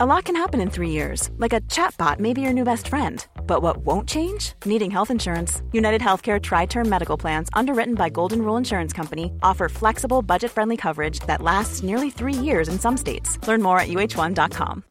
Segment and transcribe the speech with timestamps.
[0.00, 2.86] A lot can happen in three years, like a chatbot may be your new best
[2.86, 3.26] friend.
[3.48, 4.52] But what won't change?
[4.64, 5.60] Needing health insurance.
[5.72, 10.52] United Healthcare Tri Term Medical Plans, underwritten by Golden Rule Insurance Company, offer flexible, budget
[10.52, 13.44] friendly coverage that lasts nearly three years in some states.
[13.48, 14.84] Learn more at uh1.com.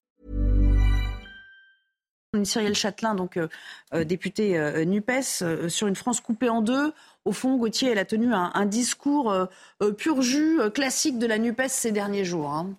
[2.43, 3.47] Cyril Châtelain, donc euh,
[3.93, 6.91] euh, député euh, NUPES, euh, sur une France coupée en deux.
[7.23, 9.45] Au fond, Gauthier, elle a tenu un, un discours euh,
[9.81, 12.49] euh, pur jus classique de la NUPES ces derniers jours.
[12.49, 12.75] Hein.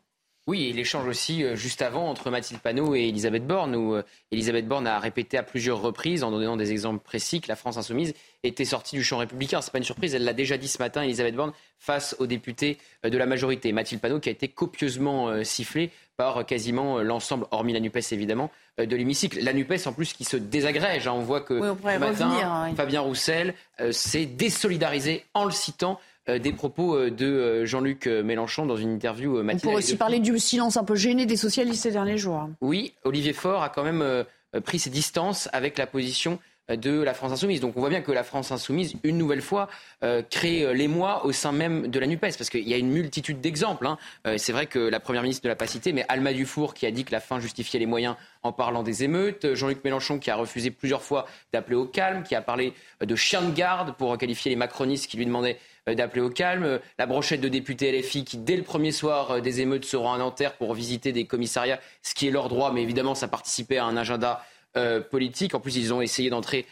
[0.48, 4.02] Oui, et l'échange aussi euh, juste avant entre Mathilde Panot et Elisabeth Borne, où euh,
[4.32, 7.76] Elisabeth Borne a répété à plusieurs reprises, en donnant des exemples précis, que la France
[7.76, 8.14] insoumise
[8.44, 9.60] était sortie du champ républicain.
[9.60, 12.78] C'est pas une surprise, elle l'a déjà dit ce matin, Elisabeth Borne, face aux députés
[13.04, 13.72] euh, de la majorité.
[13.72, 18.96] Mathilde Panot qui a été copieusement sifflée par quasiment l'ensemble, hormis la NUPES évidemment, de
[18.96, 19.40] l'hémicycle.
[19.42, 21.06] La NUPES en plus qui se désagrège.
[21.06, 21.12] Hein.
[21.14, 22.74] On voit que oui, on ce matin, revenir, hein.
[22.74, 23.54] Fabien Roussel
[23.90, 26.00] s'est désolidarisé en le citant
[26.36, 29.56] des propos euh, de euh, Jean-Luc Mélenchon dans une interview matinale.
[29.56, 32.48] On pourrait aussi parler du silence un peu gêné des socialistes ces derniers jours.
[32.60, 34.24] Oui, Olivier Faure a quand même
[34.64, 36.38] pris ses distances avec la position
[36.76, 37.60] de la France insoumise.
[37.60, 39.68] Donc on voit bien que la France insoumise, une nouvelle fois,
[40.02, 43.40] euh, crée l'émoi au sein même de la NUPES, parce qu'il y a une multitude
[43.40, 43.86] d'exemples.
[43.86, 43.98] Hein.
[44.26, 46.86] Euh, c'est vrai que la Première ministre ne l'a pas cité, mais Alma Dufour qui
[46.86, 50.30] a dit que la fin justifiait les moyens en parlant des émeutes, Jean-Luc Mélenchon qui
[50.30, 54.16] a refusé plusieurs fois d'appeler au calme, qui a parlé de chien de garde pour
[54.18, 55.58] qualifier les macronistes qui lui demandaient
[55.94, 56.80] d'appeler au calme.
[56.98, 60.54] La brochette de députés LFI qui, dès le premier soir des émeutes, seront à Nanterre
[60.54, 63.96] pour visiter des commissariats, ce qui est leur droit, mais évidemment, ça participait à un
[63.96, 64.44] agenda
[64.76, 65.54] euh, politique.
[65.54, 66.66] En plus, ils ont essayé d'entrer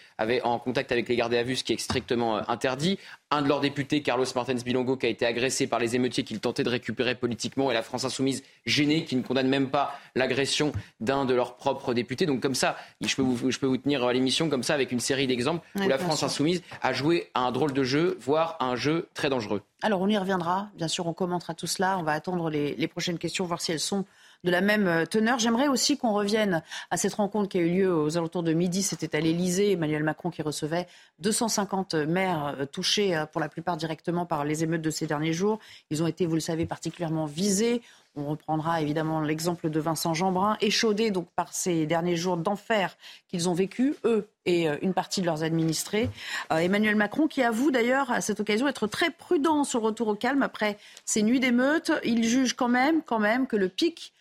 [0.45, 2.99] en contact avec les gardés à vue, ce qui est strictement euh, interdit.
[3.31, 6.41] Un de leurs députés, Carlos Martens Bilongo, qui a été agressé par les émeutiers qu'ils
[6.41, 10.73] tentaient de récupérer politiquement, et la France insoumise gênée, qui ne condamne même pas l'agression
[11.01, 12.27] d'un de leurs propres députés.
[12.27, 14.93] Donc comme ça, je peux vous, je peux vous tenir à l'émission comme ça avec
[14.93, 16.27] une série d'exemples où la France sûr.
[16.27, 19.63] insoumise a joué à un drôle de jeu, voire à un jeu très dangereux.
[19.83, 21.99] Alors on y reviendra, bien sûr, on commentera tout cela.
[21.99, 24.05] On va attendre les, les prochaines questions, voir si elles sont
[24.45, 25.39] de la même euh, teneur.
[25.39, 28.83] J'aimerais aussi qu'on revienne à cette rencontre qui a eu lieu aux alentours de midi.
[28.83, 29.73] C'était à l'Elysée.
[29.73, 30.87] Emmanuel Macron qui recevait
[31.21, 35.33] 250 maires euh, touchés euh, pour la plupart directement par les émeutes de ces derniers
[35.33, 35.59] jours.
[35.91, 37.83] Ils ont été, vous le savez, particulièrement visés.
[38.19, 42.97] On reprendra évidemment l'exemple de Vincent Jeanbrun, échaudé donc par ces derniers jours d'enfer
[43.29, 46.09] qu'ils ont vécu, eux et une partie de leurs administrés.
[46.49, 50.15] Emmanuel Macron qui avoue d'ailleurs à cette occasion être très prudent sur le retour au
[50.15, 51.93] calme après ces nuits d'émeutes.
[52.05, 54.15] Il juge quand même, quand même que le pic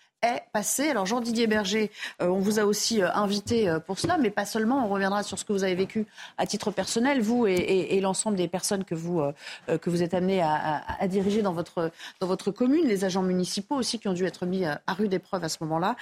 [0.53, 0.89] passé.
[0.89, 1.91] Alors Jean-Didier Berger,
[2.21, 4.85] euh, on vous a aussi euh, invité euh, pour cela, mais pas seulement.
[4.85, 6.05] On reviendra sur ce que vous avez vécu
[6.37, 9.21] à titre personnel, vous et, l'ensemble des personnes que vous,
[9.67, 14.13] êtes amenés à, diriger dans votre, dans votre commune, les agents municipaux aussi qui ont
[14.13, 15.95] dû être mis à rude épreuve à ce moment-là.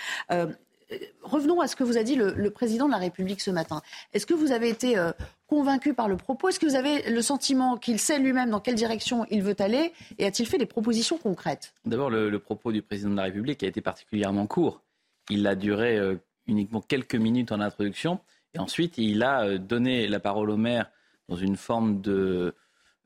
[0.93, 3.51] Euh, revenons à ce que vous a dit le, le, président de la République ce
[3.51, 3.81] matin.
[4.13, 5.11] Est-ce que vous avez été euh,
[5.47, 6.49] convaincu par le propos?
[6.49, 9.93] Est-ce que vous avez le sentiment qu'il sait lui-même dans quelle direction il veut aller
[10.17, 11.73] Et a-t-il fait des propositions concrètes?
[11.85, 14.81] D'abord, le, le, propos du président de la République a été particulièrement court.
[15.29, 16.15] Il a duré euh,
[16.47, 18.19] uniquement quelques minutes en introduction.
[18.53, 20.91] Et ensuite, il a donné la parole au maire
[21.27, 22.53] dans une forme de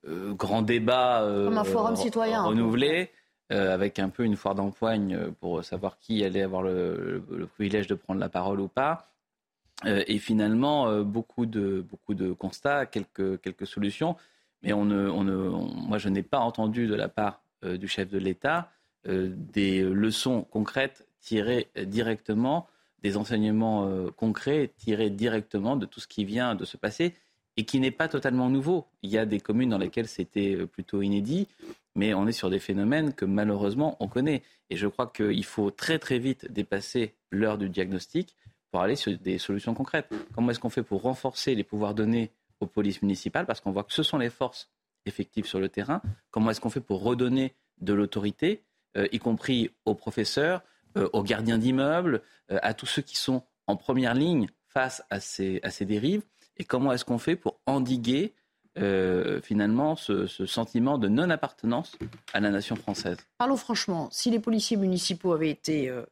[0.07, 3.11] euh, grand débat Comme un forum citoyen, renouvelé.
[3.53, 7.95] Euh, avec un peu une foire d'empoigne pour savoir qui allait avoir le, privilège de
[7.95, 9.09] prendre la parole ou pas.
[9.85, 14.17] Euh, et finalement, euh, beaucoup, de, beaucoup de constats, quelques, quelques solutions.
[14.63, 15.33] Mais on ne, on ne,
[15.87, 18.71] moi, je n'ai pas entendu de la part euh, du chef de l'État
[19.07, 22.67] euh, des leçons concrètes tirées directement,
[23.03, 27.13] des enseignements concrets tirés directement de tout ce qui vient de se passer
[27.57, 28.87] et qui n'est pas totalement nouveau.
[29.03, 31.47] Il y a des communes dans lesquelles c'était plutôt inédit
[31.97, 34.43] mais on est sur des phénomènes que malheureusement on connaît.
[34.69, 38.35] Et je crois qu'il faut très très vite dépasser l'heure du diagnostic
[38.71, 40.07] pour aller sur des solutions concrètes.
[40.33, 43.47] Comment est-ce qu'on fait pour renforcer les pouvoirs donnés aux polices municipales?
[43.47, 44.69] Parce qu'on voit que ce sont les forces
[45.07, 46.01] effectives sur le terrain.
[46.29, 48.63] Comment est-ce qu'on fait pour redonner de l'autorité,
[48.95, 50.61] euh, y compris aux professeurs,
[50.97, 52.21] euh, aux gardiens d'immeubles,
[52.51, 56.23] euh, à tous ceux qui sont en première ligne face à ces, à ces dérives?
[56.57, 58.33] Et comment est-ce qu'on fait pour endiguer
[58.77, 61.97] euh, finalement ce, ce, sentiment de non-appartenance
[62.33, 63.17] à la nation française.
[63.37, 66.03] Parlons franchement, si les policiers municipaux avaient été euh,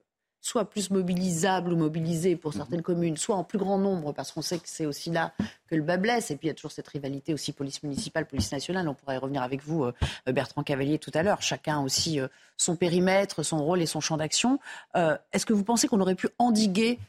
[0.42, 2.84] soit plus mobilisables ou mobilisés pour certaines mmh.
[2.84, 5.34] communes, soit en plus grand nombre, parce qu'on sait que c'est aussi là
[5.68, 8.28] que le bas blesse, et puis il y a toujours cette rivalité aussi police municipale,
[8.28, 9.94] police nationale, on pourrait y revenir avec vous, euh,
[10.28, 14.18] Bertrand Cavalier, tout à l'heure, chacun aussi euh, son périmètre, son rôle et son champ
[14.18, 14.60] d'action.
[14.94, 17.00] Est-ce que vous pensez qu'on aurait pu endiguer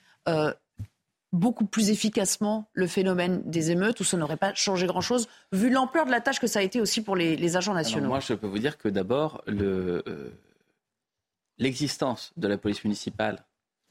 [1.36, 6.06] beaucoup plus efficacement le phénomène des émeutes ou ça n'aurait pas changé grand-chose, vu l'ampleur
[6.06, 8.20] de la tâche que ça a été aussi pour les, les agents nationaux Alors Moi,
[8.20, 10.30] je peux vous dire que d'abord, le, euh,
[11.58, 13.44] l'existence de la police municipale,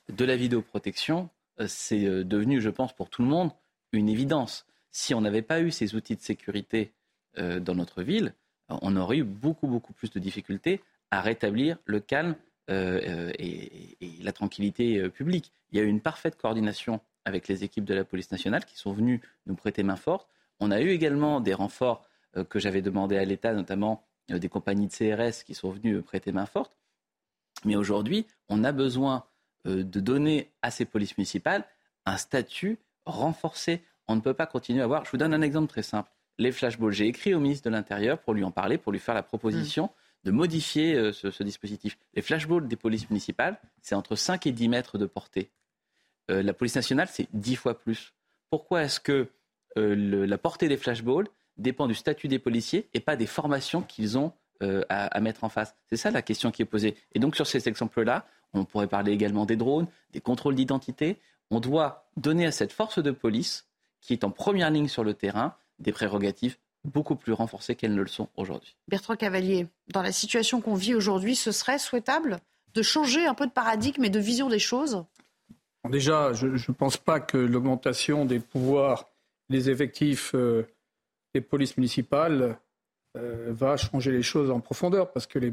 [0.10, 3.52] de la vidéoprotection, euh, c'est euh, devenu, je pense, pour tout le monde,
[3.92, 4.66] une évidence.
[4.92, 6.94] Si on n'avait pas eu ces outils de sécurité
[7.38, 8.34] euh, dans notre ville,
[8.70, 10.82] on aurait eu beaucoup, beaucoup plus de difficultés
[11.12, 12.36] à rétablir le calme
[12.68, 15.52] et, la tranquillité publique.
[15.72, 18.78] Il y a eu une parfaite coordination avec les équipes de la police nationale qui
[18.78, 20.30] sont venues nous prêter main forte.
[20.60, 22.08] On a eu également des renforts
[22.50, 26.46] que j'avais demandé à l'État, notamment des compagnies de CRS qui sont venues prêter main
[26.46, 26.78] forte.
[27.66, 29.26] Mais aujourd'hui, on a besoin
[29.66, 31.66] de donner à ces polices municipales
[32.06, 33.84] un statut renforcé.
[34.08, 35.06] On ne peut pas continuer à avoir.
[35.06, 36.10] Je vous donne un exemple très simple.
[36.38, 36.92] Les flashballs.
[36.92, 39.90] J'ai écrit au ministre de l'Intérieur pour lui en parler, pour lui faire la proposition
[40.26, 41.98] de modifier euh, ce, dispositif.
[42.14, 45.52] Les flashballs des polices municipales, c'est entre 5 et 10 mètres de portée.
[46.32, 48.14] Euh, la police nationale, c'est 10 fois plus.
[48.50, 49.30] Pourquoi est-ce que
[49.78, 51.28] euh, la portée des flashballs
[51.58, 55.50] dépend du statut des policiers et pas des formations qu'ils ont à, à, mettre en
[55.50, 55.76] face?
[55.90, 56.96] C'est ça la question qui est posée.
[57.14, 61.20] Et donc sur ces exemples-là, on pourrait parler également des drones, des contrôles d'identité
[61.52, 63.68] on doit donner à cette force de police,
[64.02, 68.02] qui est en première ligne sur le terrain, des prérogatives beaucoup plus renforcées qu'elles ne
[68.02, 68.76] le sont aujourd'hui.
[68.88, 72.40] Bertrand Cavalier, dans la situation qu'on vit aujourd'hui, ce serait souhaitable
[72.76, 75.04] de changer un peu de paradigme et de vision des choses?
[75.90, 79.10] Déjà, je ne pense pas que l'augmentation des pouvoirs,
[79.50, 80.64] des effectifs euh,
[81.34, 82.58] des polices municipales
[83.18, 85.52] euh, va changer les choses en profondeur, parce que les,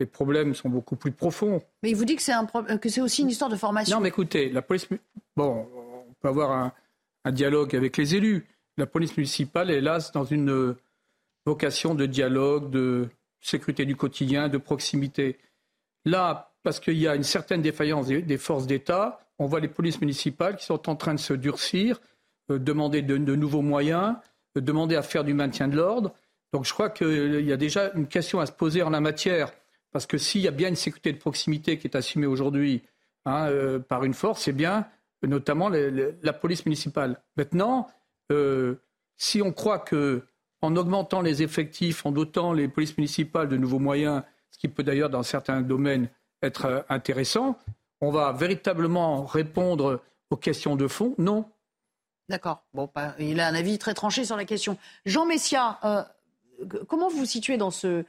[0.00, 1.62] les problèmes sont beaucoup plus profonds.
[1.82, 3.96] Mais il vous dit que c'est, un que c'est aussi une histoire de formation.
[3.96, 4.88] Non, mais écoutez, la police.
[5.36, 6.72] Bon, on peut avoir
[7.24, 8.46] un, dialogue avec les élus.
[8.78, 10.74] La police municipale là dans une
[11.44, 13.08] vocation de dialogue, de
[13.40, 15.38] sécurité du quotidien, de proximité.
[16.06, 20.00] Là, parce qu'il y a une certaine défaillance des, forces d'État, on voit les polices
[20.00, 21.98] municipales qui sont en train de se durcir,
[22.50, 24.14] euh, demander de, nouveaux moyens,
[24.56, 26.12] euh, demander à faire du maintien de l'ordre.
[26.52, 29.50] Donc je crois qu'il y a déjà une question à se poser en la matière.
[29.92, 32.82] Parce que s'il y a bien une sécurité de proximité qui est assumée aujourd'hui
[33.24, 34.86] hein, euh, par une force, c'est bien
[35.22, 37.20] notamment la police municipale.
[37.36, 37.88] Maintenant,
[39.18, 40.22] si on croit que
[40.62, 44.82] en augmentant les effectifs, en dotant les polices municipales de nouveaux moyens, ce qui peut
[44.82, 46.08] d'ailleurs dans certains domaines
[46.42, 47.58] être intéressant,
[48.00, 51.44] on va véritablement répondre aux questions de fond Non.
[52.28, 52.62] D'accord.
[52.74, 52.88] Bon,
[53.18, 54.78] il a un avis très tranché sur la question.
[55.04, 55.80] Jean Messia,
[56.88, 58.04] comment vous vous situez dans ce,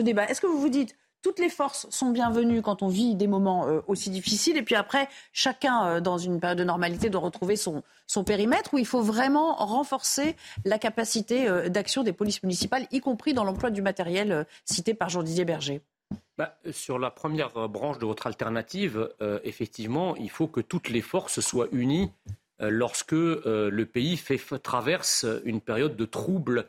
[0.00, 0.26] débat?
[0.26, 3.66] Est-ce que vous vous dites toutes les forces sont bienvenues quand on vit des moments
[3.66, 4.58] euh, aussi difficiles.
[4.58, 8.74] Et puis après, chacun, euh, dans une période de normalité, doit retrouver son, son périmètre
[8.74, 10.36] où il faut vraiment renforcer
[10.66, 15.08] la capacité euh, d'action des polices municipales, y compris dans l'emploi du matériel cité par
[15.08, 15.80] Jean-Didier Berger?
[16.38, 19.08] Bah, sur la première branche de votre alternative,
[19.44, 22.10] effectivement, il faut que toutes les forces soient unies
[22.60, 24.20] lorsque le pays
[24.62, 26.66] traverse une période de troubles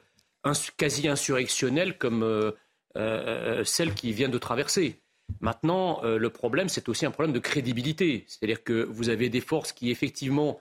[0.78, 2.52] quasi insurrectionnels comme euh,
[2.98, 5.02] euh, celle qui vient de traverser.
[5.42, 8.26] Maintenant, euh, le problème, c'est aussi un problème de crédibilité.
[8.28, 10.60] C'est-à-dire que vous avez des forces qui, effectivement,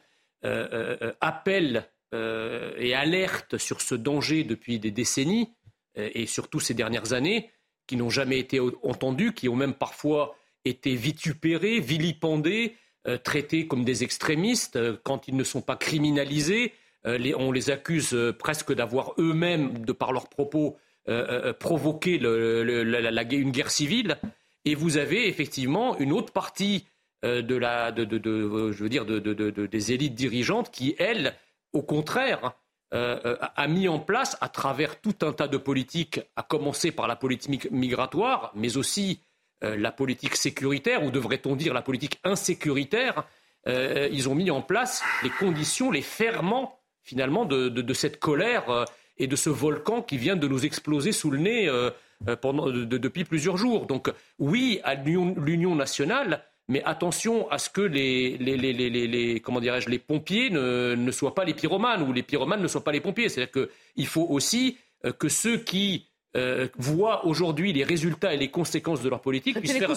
[1.23, 5.55] appellent et alertent sur ce danger depuis des décennies,
[5.97, 7.51] et surtout ces dernières années,
[7.87, 12.77] qui n'ont jamais été entendues, qui ont même parfois été vitupérées, vilipendées,
[13.23, 16.73] traités comme des extrémistes quand ils ne sont pas criminalisés.
[17.05, 23.71] on les accuse presque d'avoir eux-mêmes, de par leurs propos, euh, euh, provoquer une guerre
[23.71, 24.17] civile.
[24.65, 26.87] Et vous avez effectivement une autre partie
[27.27, 31.35] euh, de la, des élites dirigeantes qui, elles,
[31.75, 32.55] au contraire,
[32.95, 37.17] a mis en place, à travers tout un tas de politiques, à commencer par la
[37.17, 39.21] politique migratoire, mais aussi
[39.63, 43.25] la politique sécuritaire, ou devrait-on dire la politique insécuritaire,
[43.67, 48.87] ils ont mis en place les conditions, les ferments, finalement, de, cette colère
[49.19, 51.91] et de ce volcan qui vient de nous exploser sous le nez euh,
[52.29, 53.87] euh, depuis plusieurs jours.
[53.87, 59.61] Donc oui à l'union nationale, mais attention à ce que les, les, les, les comment
[59.61, 62.93] dirais-je, les pompiers ne, ne, soient pas les pyromanes ou les pyromanes ne soient pas
[62.93, 63.29] les pompiers.
[63.29, 66.07] C'est-à-dire qu'il faut aussi euh, que ceux qui
[66.37, 69.93] euh, voient aujourd'hui les résultats et les conséquences de leur politique puissent faire,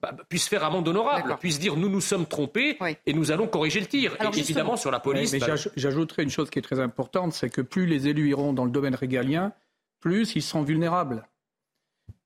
[0.00, 3.80] bah, puissent faire, amende honorable, puissent dire nous nous sommes trompés et nous allons corriger
[3.80, 4.16] le tir.
[4.20, 5.32] et évidemment sur la police.
[5.32, 8.52] mais bah, j'ajouterai une chose qui est très importante, c'est que plus les élus iront
[8.52, 9.52] dans le domaine régalien,
[10.00, 11.26] plus ils seront vulnérables.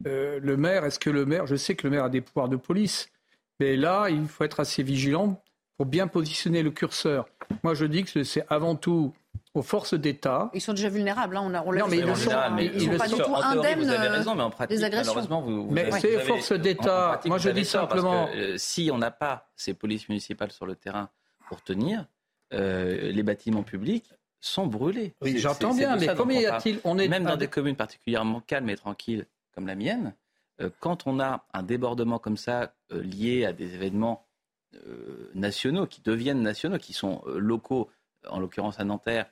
[0.06, 2.48] Euh, le maire, est-ce que le maire, je sais que le maire a des pouvoirs
[2.48, 3.10] de police,
[3.60, 5.42] mais là il faut être assez vigilant
[5.76, 7.28] pour bien positionner le curseur.
[7.62, 9.12] Moi je dis que c'est avant tout
[9.54, 10.50] aux forces d'État.
[10.54, 13.14] Ils sont déjà vulnérables, hein, on, on non, mais ils, sont, ils, sont pas du
[13.14, 16.52] tout indemnes vous avez raison, mais en pratique, malheureusement, vous, vous Mais c'est aux forces
[16.52, 17.20] d'État.
[17.26, 18.26] Moi, je dis simplement...
[18.26, 21.08] que, euh, si on n'a pas ces polices municipales sur le terrain
[21.48, 22.06] pour tenir,
[22.52, 24.06] euh, les bâtiments publics
[24.40, 25.14] sont brûlés.
[25.20, 28.70] Oui, j'entends bien, mais combien y a-t-il on est Même dans des communes particulièrement calmes
[28.70, 30.27] et tranquilles comme la mienne, euh,
[30.80, 34.26] quand on a un débordement comme ça lié à des événements
[35.34, 37.90] nationaux, qui deviennent nationaux, qui sont locaux,
[38.28, 39.30] en l'occurrence à Nanterre,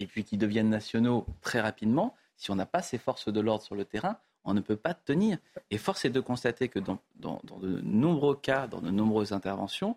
[0.00, 3.64] et puis qui deviennent nationaux très rapidement, si on n'a pas ces forces de l'ordre
[3.64, 5.38] sur le terrain, on ne peut pas tenir.
[5.70, 9.96] Et force est de constater que dans, de nombreux cas, dans de nombreuses interventions,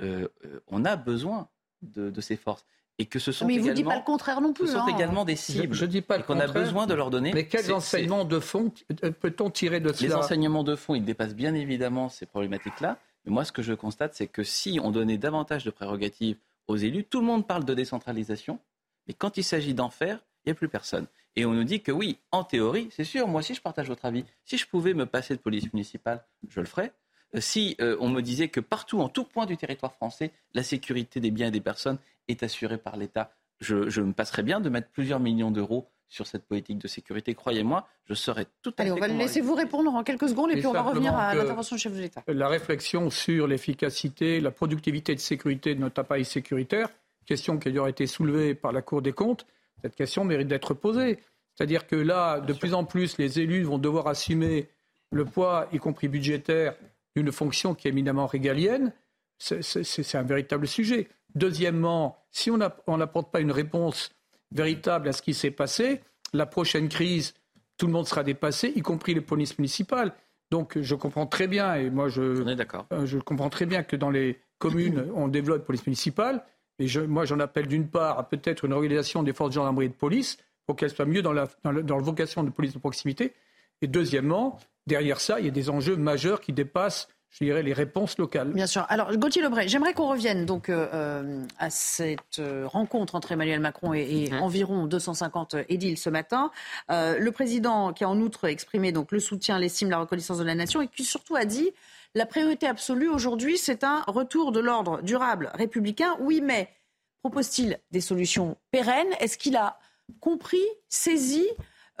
[0.00, 1.48] euh, euh, on a besoin
[1.82, 2.64] de, ces forces.
[3.00, 4.66] Et que ce sont mais également, vous pas le contraire non plus.
[4.66, 4.94] Ce sont hein.
[4.94, 5.72] également des cibles.
[5.74, 7.32] Je, dis pas qu'on a besoin de leur donner.
[7.32, 8.72] Mais quels enseignements de fond
[9.20, 12.98] peut-on tirer de cela Les enseignements de fond, ils dépassent bien évidemment ces problématiques-là.
[13.24, 16.76] Mais moi, ce que je constate, c'est que si on donnait davantage de prérogatives aux
[16.76, 18.58] élus, tout le monde parle de décentralisation,
[19.06, 21.06] mais quand il s'agit d'en faire, il n'y a plus personne.
[21.36, 24.04] Et on nous dit que oui, en théorie, c'est sûr, moi aussi je partage votre
[24.04, 24.24] avis.
[24.44, 26.92] Si je pouvais me passer de police municipale, je le ferais.
[27.34, 30.62] Euh, si euh, on me disait que partout, en tout point du territoire français, la
[30.62, 33.30] sécurité des biens et des personnes est assurée par l'État,
[33.60, 37.34] je, me passerais bien de mettre plusieurs millions d'euros sur cette politique de sécurité.
[37.34, 38.96] Croyez-moi, je serais tout à Allez, fait.
[38.96, 41.76] on va laisser vous répondre en quelques secondes et, puis on va revenir à l'intervention
[41.76, 42.22] du chef de l'État.
[42.28, 46.88] La réflexion sur l'efficacité, la productivité de sécurité de notre appareil sécuritaire,
[47.26, 49.44] question qui a été soulevée par la Cour des comptes,
[49.82, 51.18] cette question mérite d'être posée.
[51.54, 54.68] C'est-à-dire que là, de plus en plus, les élus vont devoir assumer
[55.10, 56.74] le poids, y compris budgétaire,
[57.22, 58.92] d'une fonction qui est éminemment régalienne.
[59.38, 61.08] C'est un véritable sujet.
[61.34, 64.10] Deuxièmement, si on n'apporte pas une réponse
[64.50, 66.00] véritable à ce qui s'est passé,
[66.32, 67.34] la prochaine crise,
[67.76, 70.12] tout le monde sera dépassé, y compris les polices municipales.
[70.50, 74.10] Donc je comprends très bien, et moi je, euh, je comprends très bien que dans
[74.10, 76.42] les communes, on développe police municipale,
[76.78, 79.90] et moi, j'en appelle d'une part à peut-être une organisation des forces de gendarmerie et
[79.90, 83.32] de police pour qu'elles soient mieux dans la, dans, vocation de police de proximité.
[83.82, 87.74] Et deuxièmement, derrière ça, il y a des enjeux majeurs qui dépassent je dirais, les
[87.74, 88.52] réponses locales.
[88.52, 88.86] Bien sûr.
[88.88, 93.60] Alors, Gauthier Lebray, j'aimerais qu'on revienne donc euh, euh, à cette euh, rencontre entre Emmanuel
[93.60, 94.42] Macron et, mmh.
[94.42, 96.50] environ 250 édiles ce matin.
[96.88, 100.54] le président qui a en outre exprimé donc le soutien, l'estime, la reconnaissance de la
[100.54, 101.70] nation et qui surtout a dit
[102.14, 106.16] la priorité absolue aujourd'hui, c'est un retour de l'ordre durable républicain.
[106.20, 106.70] Oui, mais
[107.20, 109.12] propose-t-il des solutions pérennes?
[109.20, 109.78] Est-ce qu'il a
[110.20, 111.46] compris, saisi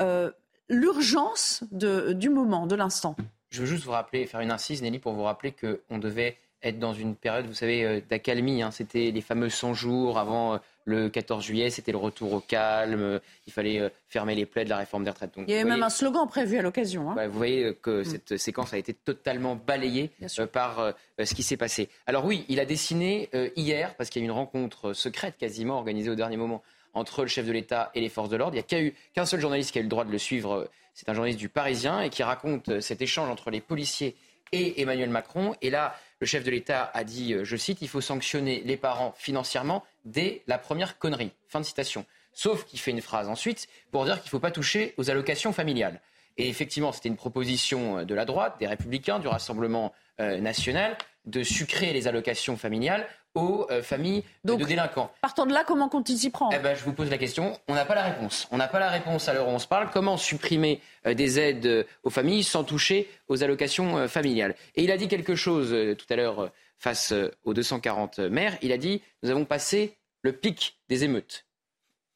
[0.00, 0.30] euh,
[0.68, 3.16] l'urgence du moment, de l'instant
[3.50, 6.78] Je veux juste vous rappeler, faire une incise, Nelly, pour vous rappeler qu'on devait être
[6.78, 8.62] dans une période, vous savez, euh, d'accalmie.
[8.62, 8.70] Hein.
[8.70, 13.20] C'était les fameux 100 jours avant euh, le 14 juillet, c'était le retour au calme.
[13.46, 15.32] Il fallait euh, fermer les plaies de la réforme des retraites.
[15.36, 17.10] il y avait même un slogan prévu à l'occasion.
[17.10, 17.26] Hein.
[17.28, 18.04] vous voyez que mm.
[18.04, 20.10] cette séquence a été totalement balayée
[20.52, 21.88] par ce qui s'est passé.
[22.06, 25.76] Alors oui, il a dessiné hier, parce qu'il y a eu une rencontre secrète quasiment
[25.76, 26.62] organisée au dernier moment
[26.94, 28.56] entre le chef de l'État et les forces de l'ordre.
[28.56, 30.68] Il n'y a qu'un seul journaliste qui a eu le droit de le suivre.
[30.94, 34.16] C'est un journaliste du Parisien et qui raconte cet échange entre les policiers
[34.52, 35.54] et Emmanuel Macron.
[35.62, 38.76] Et là, le chef de l'État a dit, euh, je cite, il faut sanctionner les
[38.76, 41.30] parents financièrement dès la première connerie.
[41.48, 42.04] Fin de citation.
[42.32, 45.52] Sauf qu'il fait une phrase ensuite pour dire qu'il ne faut pas toucher aux allocations
[45.52, 46.00] familiales.
[46.36, 50.96] Et effectivement, c'était une proposition euh, de la droite, des Républicains, du Rassemblement euh, national,
[51.28, 55.12] de sucrer les allocations familiales aux euh, familles de délinquants.
[55.20, 56.52] Partant de là, comment compte-t-il s'y prendre?
[56.54, 57.58] Eh ben, Je vous pose la question.
[57.68, 58.48] On n'a pas la réponse.
[58.50, 59.90] On n'a pas la réponse à l'heure où on se parle.
[59.92, 64.54] Comment supprimer euh, des aides euh, aux familles sans toucher aux allocations familiales?
[64.74, 67.12] Et il a dit quelque chose tout à l'heure face
[67.44, 68.56] aux 240 maires.
[68.62, 71.44] Il a dit nous avons passé le pic des émeutes.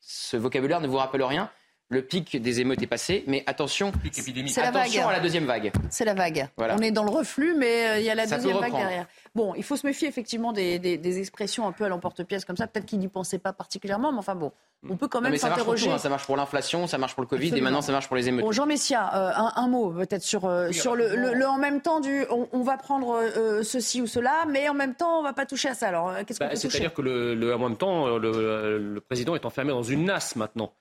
[0.01, 1.51] Ce vocabulaire ne vous rappelle rien?
[1.93, 3.93] Le pic des émeutes est passé, mais attention,
[4.57, 5.73] attention à la deuxième vague.
[5.91, 6.49] C'est la vague.
[6.59, 9.07] On est dans le reflux, mais euh, il y a la deuxième vague derrière.
[9.35, 12.67] Bon, il faut se méfier effectivement des, expressions un peu à l'emporte-pièce comme ça.
[12.67, 14.53] Peut-être qu'il n'y pensait pas particulièrement, mais enfin bon,
[14.89, 15.87] on peut quand même s'interroger.
[15.89, 15.99] Ça, hein.
[15.99, 18.29] ça marche pour l'inflation, ça marche pour le Covid, et maintenant ça marche pour les
[18.29, 18.45] émeutes.
[18.45, 22.25] Bon, Jean Messia, euh, un, mot peut-être sur, euh, sur le, en même temps du
[22.31, 23.21] on, va prendre
[23.63, 25.89] ceci ou cela, mais en même temps on ne va pas toucher à ça.
[25.89, 29.83] Alors, qu'est-ce qu'on bah, C'est-à-dire que le, en même temps, le président est enfermé dans
[29.83, 30.73] une nasse maintenant.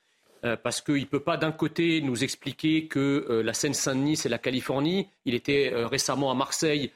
[0.44, 4.30] Euh, parce qu'il ne peut pas d'un côté nous expliquer que euh, la Seine-Saint-Denis, c'est
[4.30, 5.08] la Californie.
[5.26, 6.92] Il était euh, récemment à Marseille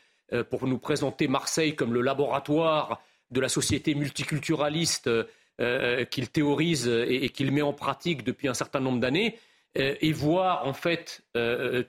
[0.49, 2.99] pour nous présenter Marseille comme le laboratoire
[3.29, 5.07] de la société multiculturaliste
[6.09, 9.37] qu'il théorise et, qu'il met en pratique depuis un certain nombre d'années,
[9.75, 11.21] et voir en fait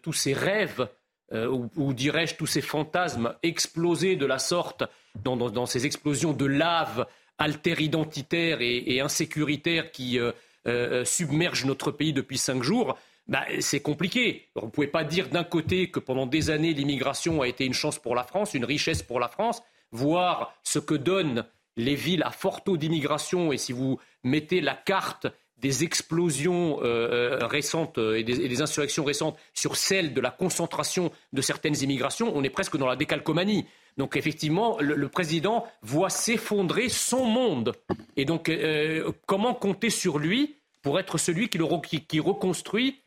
[0.03, 0.87] tous ces rêves,
[1.33, 4.85] ou, dirais-je tous ces fantasmes exploser de la sorte
[5.25, 7.07] dans, ces explosions de lave
[7.39, 10.21] alter-identitaires et, et insécuritaires qui
[10.67, 14.49] euh, euh, submerge notre pays depuis cinq jours, bah, c'est compliqué.
[14.55, 17.75] vous ne pouvez pas dire d'un côté que pendant des années, l'immigration a été une
[17.75, 21.45] chance pour la France, une richesse pour la France, voir ce que donnent
[21.77, 25.27] les villes à fort taux d'immigration, et si vous mettez la carte
[25.59, 31.77] des explosions euh, récentes et des, insurrections récentes sur celle de la concentration de certaines
[31.83, 33.67] immigrations, on est presque dans la décalcomanie.
[33.97, 37.73] Donc effectivement, le, président voit s'effondrer son monde.
[38.17, 43.01] Et donc, euh, comment compter sur lui pour être celui qui, reconstruit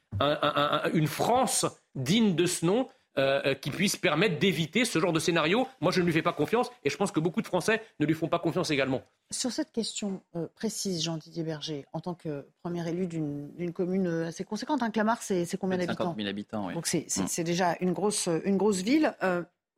[0.93, 1.65] une France
[1.95, 5.67] digne de ce nom euh, qui puisse permettre d'éviter ce genre de scénario?
[5.79, 8.07] Moi, je ne lui fais pas confiance et je pense que beaucoup de Français ne
[8.07, 9.03] lui font pas confiance également.
[9.29, 10.23] Sur cette question
[10.55, 15.45] précise, Jean-Didier Berger, en tant que premier élu d'une commune assez conséquente, hein, Clamart, c'est
[15.59, 16.05] combien d'habitants?
[16.05, 16.73] 50 000 habitants, oui.
[16.73, 17.43] Donc c'est mm.
[17.43, 19.13] déjà une grosse, une grosse ville.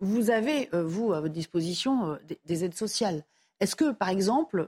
[0.01, 3.23] Vous avez, vous, à votre disposition, des, des, aides sociales.
[3.59, 4.67] Est-ce que, par exemple,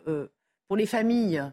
[0.67, 1.43] pour les familles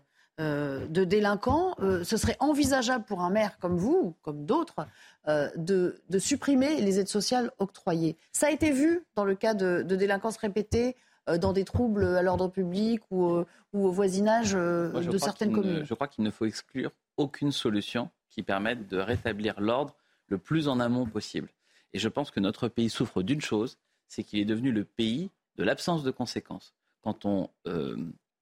[0.41, 4.87] euh, de délinquants, euh, ce serait envisageable pour un maire comme vous, ou comme d'autres,
[5.29, 8.17] euh, de, supprimer les aides sociales octroyées?
[8.33, 10.97] Ça a été vu dans le cas de, délinquance répétée
[11.39, 13.45] dans des troubles à l'ordre public ou,
[13.75, 15.85] au voisinage de certaines communes.
[15.85, 19.95] je crois qu'il ne faut exclure aucune solution qui permette de rétablir l'ordre
[20.29, 21.49] le plus en amont possible.
[21.92, 23.78] Et je pense que notre pays souffre d'une chose,
[24.09, 26.75] c'est qu'il est devenu le pays de l'absence de conséquences.
[27.02, 27.50] Quand on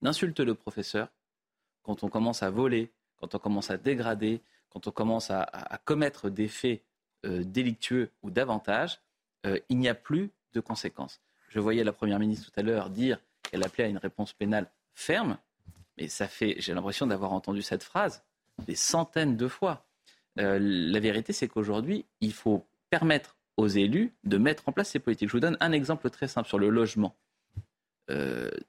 [0.02, 1.08] insulte le professeur,
[1.82, 6.30] quand on commence à voler, quand on commence à dégrader, quand on commence à, commettre
[6.30, 6.82] des faits
[7.24, 9.00] euh, délictueux ou davantage,
[9.46, 11.20] euh, il n'y a plus de conséquences.
[11.48, 14.70] Je voyais la Première ministre tout à l'heure dire qu'elle appelait à une réponse pénale
[14.94, 15.38] ferme,
[15.96, 18.22] mais ça fait, j'ai l'impression d'avoir entendu cette phrase
[18.66, 19.86] des centaines de fois.
[20.38, 25.00] Euh, la vérité, c'est qu'aujourd'hui, il faut permettre aux élus de mettre en place ces
[25.00, 25.28] politiques.
[25.28, 27.14] Je vous donne un exemple très simple sur le logement.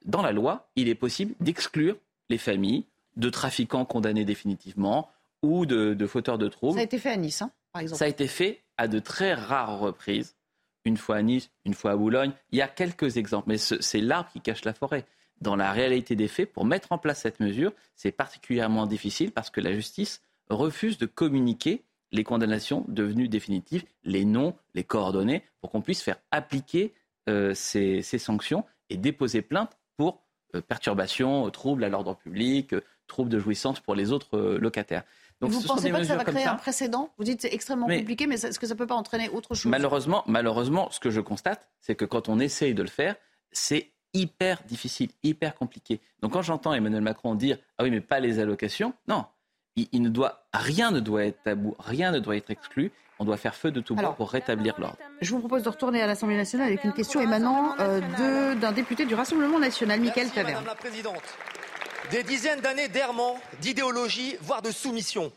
[0.04, 1.96] dans la loi, il est possible d'exclure
[2.28, 2.84] les familles
[3.16, 5.10] de trafiquants condamnés définitivement
[5.42, 6.74] ou de, fauteurs de troubles.
[6.74, 7.98] Ça a été fait à Nice, hein, par exemple.
[7.98, 10.36] Ça a été fait à de très rares reprises.
[10.84, 12.32] Une fois à Nice, une fois à Boulogne.
[12.50, 15.04] Il y a quelques exemples, mais c'est l'arbre qui cache la forêt.
[15.40, 19.50] Dans la réalité des faits, pour mettre en place cette mesure, c'est particulièrement difficile parce
[19.50, 25.70] que la justice refuse de communiquer les condamnations devenues définitives, les noms, les coordonnées, pour
[25.70, 26.94] qu'on puisse faire appliquer
[27.28, 30.22] euh, ces, sanctions et déposer plainte pour
[30.54, 32.74] euh, perturbation, troubles à l'ordre public,
[33.06, 35.04] troubles de jouissance pour les autres euh, locataires.
[35.40, 37.10] Donc, vous ne pensez pas que ça va créer un précédent?
[37.16, 39.70] Vous dites c'est extrêmement compliqué, mais est-ce que ça ne peut pas entraîner autre chose?
[39.70, 43.16] Malheureusement, malheureusement, ce que je constate, c'est que quand on essaye de le faire,
[43.50, 46.00] c'est hyper difficile, hyper compliqué.
[46.20, 49.24] Donc quand j'entends Emmanuel Macron dire ah oui mais pas les allocations, non,
[49.76, 52.92] il, ne doit rien ne doit être tabou, rien ne doit être exclu.
[53.18, 54.96] On doit faire feu de tout bois pour rétablir l'ordre.
[55.20, 59.04] Je vous propose de retourner à l'Assemblée nationale avec une question émanant euh, d'un député
[59.04, 60.64] du Rassemblement national, Michael Taverne.
[62.10, 65.30] Des dizaines d'années d'errement, d'idéologie, voire de soumission.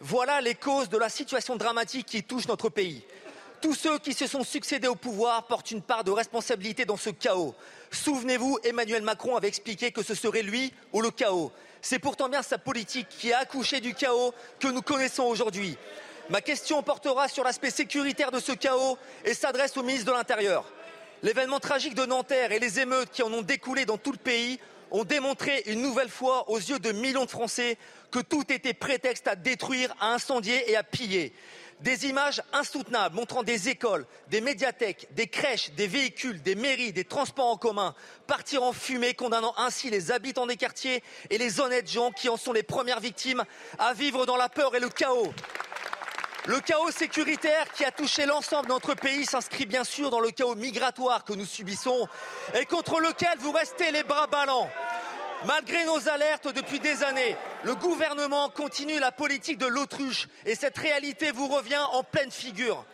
[0.00, 3.04] Voilà les causes de la situation dramatique qui touche notre pays.
[3.62, 7.10] Tous ceux qui se sont succédés au pouvoir portent une part de responsabilité dans ce
[7.10, 7.54] chaos.
[7.90, 11.50] Souvenez-vous, Emmanuel Macron avait expliqué que ce serait lui ou le chaos.
[11.82, 15.76] C'est pourtant bien sa politique qui a accouché du chaos que nous connaissons aujourd'hui.
[16.28, 20.64] Ma question portera sur l'aspect sécuritaire de ce chaos et s'adresse au ministre de l'Intérieur.
[21.22, 24.60] L'événement tragique de Nanterre et les émeutes qui en ont découlé dans tout le pays
[24.92, 27.76] ont démontré une nouvelle fois aux yeux de millions de Français
[28.10, 31.32] que tout était prétexte à détruire, à incendier et à piller.
[31.80, 37.04] Des images insoutenables montrant des écoles, des médiathèques, des crèches, des véhicules, des mairies, des
[37.04, 37.94] transports en commun
[38.26, 42.36] partir en fumée, condamnant ainsi les habitants des quartiers et les honnêtes gens qui en
[42.36, 43.44] sont les premières victimes
[43.78, 45.32] à vivre dans la peur et le chaos.
[46.46, 50.30] Le chaos sécuritaire qui a touché l'ensemble de notre pays s'inscrit bien sûr dans le
[50.30, 52.08] chaos migratoire que nous subissons
[52.54, 54.68] et contre lequel vous restez les bras ballants.
[55.46, 60.76] Malgré nos alertes depuis des années, le gouvernement continue la politique de l'autruche et cette
[60.76, 62.84] réalité vous revient en pleine figure.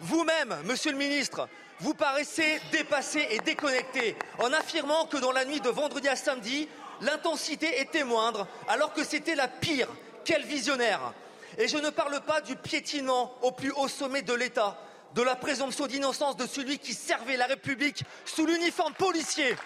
[0.00, 1.48] Vous-même, monsieur le ministre,
[1.80, 6.68] vous paraissez dépassé et déconnecté en affirmant que dans la nuit de vendredi à samedi,
[7.00, 9.88] l'intensité était moindre alors que c'était la pire.
[10.24, 11.12] Quel visionnaire
[11.58, 14.78] et je ne parle pas du piétinement au plus haut sommet de l'État,
[15.14, 19.56] de la présomption d'innocence de celui qui servait la République sous l'uniforme policier.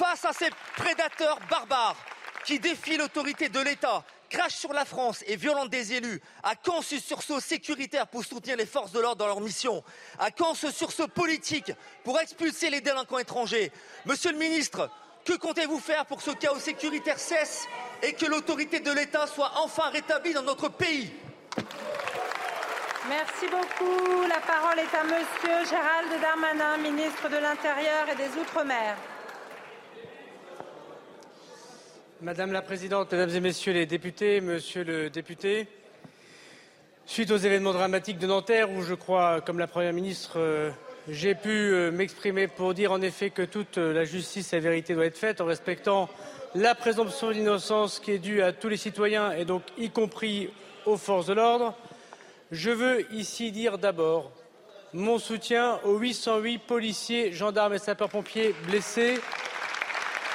[0.00, 1.94] Face à ces prédateurs barbares
[2.46, 6.80] qui défient l'autorité de l'État, crachent sur la France et violentent des élus, à quand
[6.80, 9.84] ce sursaut sécuritaire pour soutenir les forces de l'ordre dans leur mission
[10.18, 11.70] À quand ce sursaut politique
[12.02, 13.70] pour expulser les délinquants étrangers
[14.06, 14.88] Monsieur le ministre,
[15.26, 17.66] que comptez-vous faire pour que ce chaos sécuritaire cesse
[18.02, 21.12] et que l'autorité de l'État soit enfin rétablie dans notre pays?
[23.06, 24.22] Merci beaucoup.
[24.26, 28.96] La parole est à Monsieur Gérald Darmanin, ministre de l'Intérieur et des Outre-mer.
[32.22, 35.66] Madame la Présidente, Mesdames et Messieurs les députés, Monsieur le député,
[37.06, 40.70] suite aux événements dramatiques de Nanterre, où je crois, comme la Première ministre, euh,
[41.08, 44.68] j'ai pu euh, m'exprimer pour dire en effet que toute euh, la justice et la
[44.68, 46.10] vérité doit être faite en respectant
[46.54, 50.50] la présomption d'innocence qui est due à tous les citoyens et donc y compris
[50.84, 51.74] aux forces de l'ordre.
[52.50, 54.30] Je veux ici dire d'abord
[54.92, 59.18] mon soutien aux 808 policiers, gendarmes et sapeurs-pompiers blessés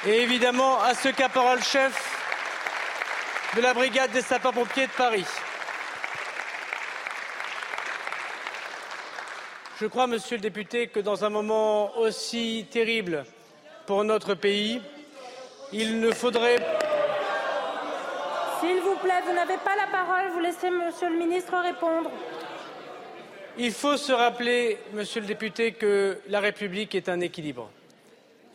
[0.06, 1.92] et évidemment à ce caporal-chef
[3.56, 5.26] de la brigade des sapeurs-pompiers de Paris.
[9.80, 13.24] Je crois, monsieur le député, que dans un moment aussi terrible
[13.86, 14.80] pour notre pays,
[15.72, 16.56] il ne faudrait
[18.60, 22.10] S'il vous plaît, vous n'avez pas la parole, vous laissez monsieur le ministre répondre.
[23.58, 27.70] Il faut se rappeler, monsieur le député, que la République est un équilibre.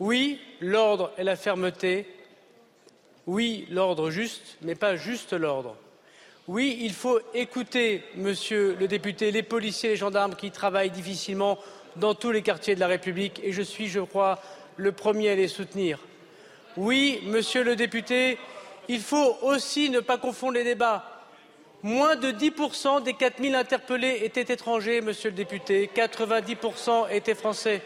[0.02, 2.08] Oui, l'ordre et la fermeté.
[3.28, 5.76] Oui, l'ordre juste, mais pas juste l'ordre.
[6.48, 11.56] Oui, il faut écouter, monsieur le député, les policiers et les gendarmes qui travaillent difficilement
[11.94, 14.42] dans tous les quartiers de la République et je suis, je crois,
[14.76, 16.00] le premier à les soutenir.
[16.76, 18.38] Oui, monsieur le député,
[18.88, 21.22] il faut aussi ne pas confondre les débats.
[21.84, 25.88] Moins de 10% des 4000 interpellés étaient étrangers, monsieur le député.
[25.94, 27.82] 90% étaient français.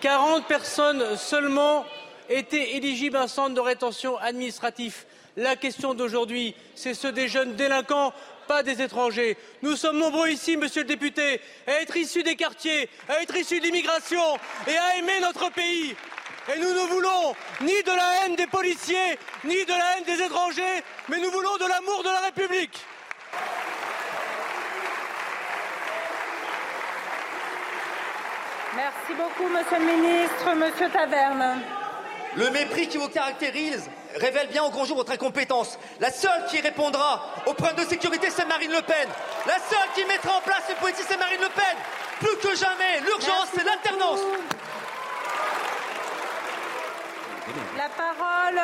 [0.00, 1.84] 40 personnes seulement
[2.28, 5.06] étaient éligibles à un centre de rétention administratif.
[5.36, 8.12] La question d'aujourd'hui, c'est ceux des jeunes délinquants,
[8.48, 9.36] pas des étrangers.
[9.62, 13.60] Nous sommes nombreux ici, monsieur le député, à être issus des quartiers, à être issus
[13.60, 14.22] de l'immigration
[14.66, 15.94] et à aimer notre pays.
[16.52, 20.24] Et nous ne voulons ni de la haine des policiers, ni de la haine des
[20.24, 22.78] étrangers, mais nous voulons de l'amour de la République.
[28.82, 30.54] Merci beaucoup, monsieur le ministre.
[30.54, 31.60] Monsieur Taverne.
[32.34, 35.78] Le mépris qui vous caractérise révèle bien au grand jour votre incompétence.
[36.00, 39.06] La seule qui répondra aux problèmes de sécurité, c'est Marine Le Pen.
[39.46, 41.76] La seule qui mettra en place ces politiques, c'est Marine Le Pen.
[42.20, 44.20] Plus que jamais, l'urgence, c'est l'alternance.
[47.76, 48.60] La parole,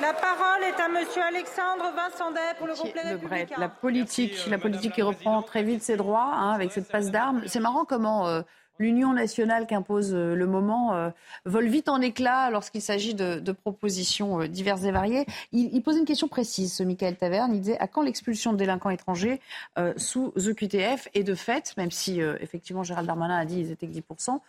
[0.00, 4.58] la parole est à Monsieur Alexandre Vincent Day pour le groupe Les la politique, la
[4.58, 7.42] politique qui reprend très vite ses droits hein, avec cette passe d'armes.
[7.46, 8.42] C'est marrant comment euh,
[8.78, 11.10] l'union nationale qu'impose euh, le moment euh,
[11.44, 15.26] vole vite en éclats lorsqu'il s'agit de, de propositions euh, diverses et variées.
[15.52, 17.54] Il, il posait une question précise, ce Michael Taverne.
[17.54, 19.40] Il disait à quand l'expulsion de délinquants étrangers
[19.78, 23.70] euh, sous EQTF Et de fait, même si euh, effectivement Gérald Darmanin a dit qu'ils
[23.70, 24.40] étaient que 10%,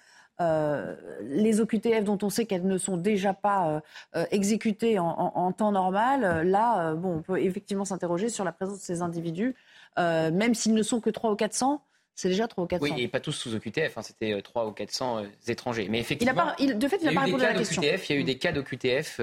[0.41, 3.79] euh, les OQTF dont on sait qu'elles ne sont déjà pas euh,
[4.15, 8.43] euh, exécutées en, en- en temps normal, là, euh, bon, on peut effectivement s'interroger sur
[8.43, 9.55] la présence de ces individus,
[9.97, 11.81] même s'ils ne sont que 3 ou 400,
[12.15, 12.95] c'est déjà 3 ou 400.
[12.95, 15.87] Oui, et pas tous sous OQTF, hein, c'était euh, 300 ou 400 euh, étrangers.
[15.89, 17.81] Mais il a effectivement, pas, il- de fait, il n'a pas répondu à la question.
[17.81, 19.21] il y a eu des cas d'OQTF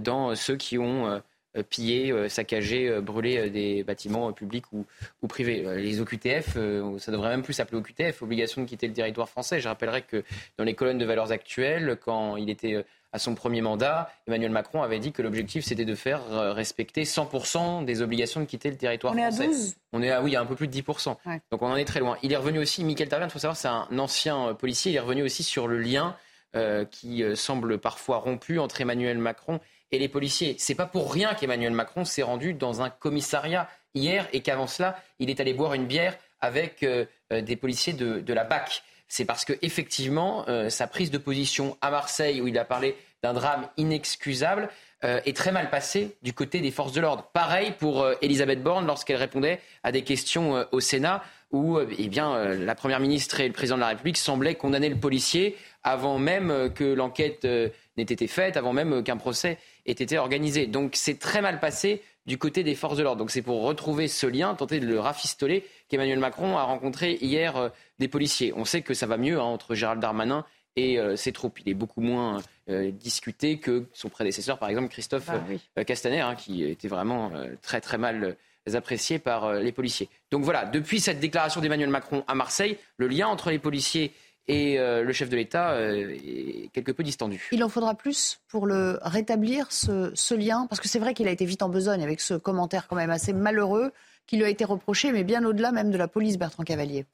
[0.00, 1.20] dans ceux qui ont
[1.56, 4.86] euh, pillé, euh, saccagé, euh, brûlé euh, des bâtiments publics ou,
[5.20, 5.62] ou privés.
[5.76, 6.56] Les OQTF,
[6.98, 9.60] ça devrait même plus s'appeler OQTF, obligation de quitter le territoire français.
[9.60, 10.24] Je rappellerai que
[10.56, 14.82] dans les colonnes de valeurs actuelles, quand il était à son premier mandat, Emmanuel Macron
[14.82, 16.22] avait dit que l'objectif c'était de faire
[16.54, 19.48] respecter 100% des obligations de quitter le territoire On est à français.
[19.48, 21.16] 12 On est à, oui, à un peu plus de 10%.
[21.26, 21.42] Ouais.
[21.50, 22.16] Donc on en est très loin.
[22.22, 25.00] Il est revenu aussi, Michael Taverne, il faut savoir, c'est un ancien policier, il est
[25.00, 26.16] revenu aussi sur le lien
[26.56, 29.60] euh, qui semble parfois rompu entre Emmanuel Macron
[29.92, 30.56] et les policiers.
[30.58, 34.98] C'est pas pour rien qu'Emmanuel Macron s'est rendu dans un commissariat hier et qu'avant cela,
[35.18, 38.82] il est allé boire une bière avec euh, euh, des policiers de, de la BAC.
[39.06, 42.96] C'est parce que effectivement, euh, sa prise de position à Marseille, où il a parlé
[43.22, 44.68] d'un drame inexcusable,
[45.04, 47.28] est très mal passée du côté des forces de l'ordre.
[47.32, 52.76] Pareil pour Elisabeth Borne lorsqu'elle répondait à des questions au Sénat où eh bien, la
[52.76, 56.68] Première ministre et le Président de la République semblaient condamner le policier avant même euh,
[56.68, 60.66] que l'enquête euh, n'ait été faite, avant même euh, qu'un procès ait été organisé.
[60.66, 63.18] Donc c'est très mal passé du côté des forces de l'ordre.
[63.18, 67.72] Donc c'est pour retrouver ce lien, tenter de le rafistoler, qu'Emmanuel Macron a rencontré hier
[67.98, 68.52] des policiers.
[68.56, 70.44] On sait que ça va mieux hein, entre Gérald Darmanin
[70.76, 71.60] et euh, ses troupes.
[71.60, 75.60] Il est beaucoup moins euh, discuté que son prédécesseur, par exemple Christophe Bah oui.
[75.78, 78.36] euh, Castaner, hein, qui était vraiment très très mal
[78.74, 80.08] apprécié par les policiers.
[80.30, 84.12] Donc voilà, depuis cette déclaration d'Emmanuel Macron à Marseille, le lien entre les policiers
[84.48, 87.48] et euh, le chef de l'État euh, est quelque peu distendu.
[87.52, 91.28] Il en faudra plus pour le rétablir, ce, ce lien, parce que c'est vrai qu'il
[91.28, 93.92] a été vite en besogne avec ce commentaire quand même assez malheureux
[94.26, 97.06] qui lui a été reproché, mais bien au-delà même de la police, Bertrand Cavalier.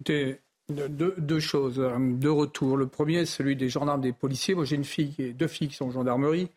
[0.00, 2.76] Écoutez, deux, choses, euh, deux retours.
[2.76, 4.54] Le premier, celui des gendarmes, des policiers.
[4.54, 6.48] Moi, j'ai une fille, et deux filles qui sont en gendarmerie.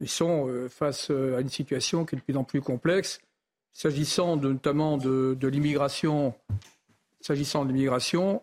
[0.00, 3.20] Ils sont euh, face à une situation qui est de plus en plus complexe.
[3.72, 6.34] S'agissant de- notamment de, de l'immigration,
[7.20, 8.42] s'agissant de l'immigration,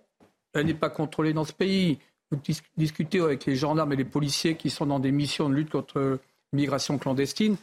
[0.55, 1.99] elle n'est pas contrôlée dans ce pays.
[2.31, 5.55] Vous dis- discutez avec les gendarmes et les policiers qui sont dans des missions de
[5.55, 6.19] lutte contre
[6.51, 7.57] l'immigration clandestine.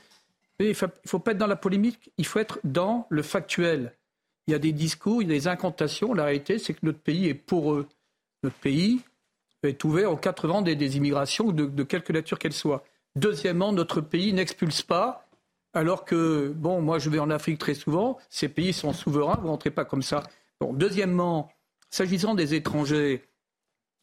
[0.58, 3.92] Et il ne faut, pas être dans la polémique, il faut être dans le factuel.
[4.46, 6.14] Il y a des discours, il y a des incantations.
[6.14, 7.88] La réalité, c'est que notre pays est pour eux.
[8.42, 9.00] Notre pays
[9.62, 12.84] est ouvert aux quatre vents des, immigrations, de, quelque nature qu'elles soient.
[13.16, 15.26] Deuxièmement, notre pays n'expulse pas,
[15.74, 19.46] alors que, bon, moi je vais en Afrique très souvent, ces pays sont souverains, vous
[19.46, 20.22] ne rentrez pas comme ça.
[20.60, 21.50] Bon, deuxièmement,
[21.92, 23.22] s'agissant des étrangers,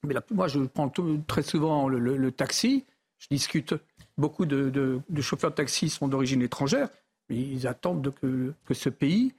[0.04, 0.90] mais là, moi je prends
[1.28, 2.86] très souvent le, taxi,
[3.18, 3.74] je discute,
[4.18, 6.88] beaucoup de, chauffeurs de taxi sont d'origine étrangère,
[7.28, 9.34] mais ils attendent de que, ce pays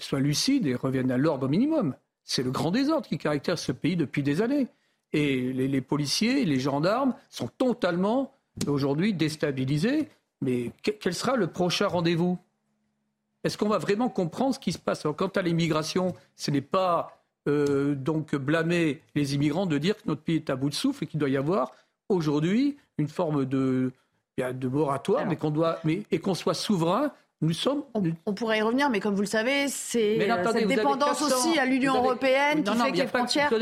[0.00, 1.94] soit lucide et revienne à l'ordre minimum.
[2.24, 4.66] c'est le grand désordre qui caractérise ce pays depuis des années.
[5.14, 8.34] Et les, policiers, les gendarmes sont totalement
[8.66, 10.08] aujourd'hui déstabilisés.
[10.42, 12.36] Mais quel sera le prochain rendez-vous?
[13.44, 15.06] Est-ce qu'on va vraiment comprendre ce qui se passe?
[15.16, 20.22] Quant à l'immigration, ce n'est pas euh, donc blâmer les immigrants de dire que notre
[20.22, 21.72] pays est à bout de souffle et qu'il doit y avoir
[22.08, 23.92] aujourd'hui une forme de,
[24.38, 27.12] de moratoire, mais qu'on doit, mais, et qu'on soit souverain
[27.44, 27.82] nous sommes.
[28.26, 31.66] On, pourrait y revenir, mais comme vous le savez, c'est euh, cette dépendance aussi à
[31.66, 33.52] l'Union européenne qui fait que les frontières,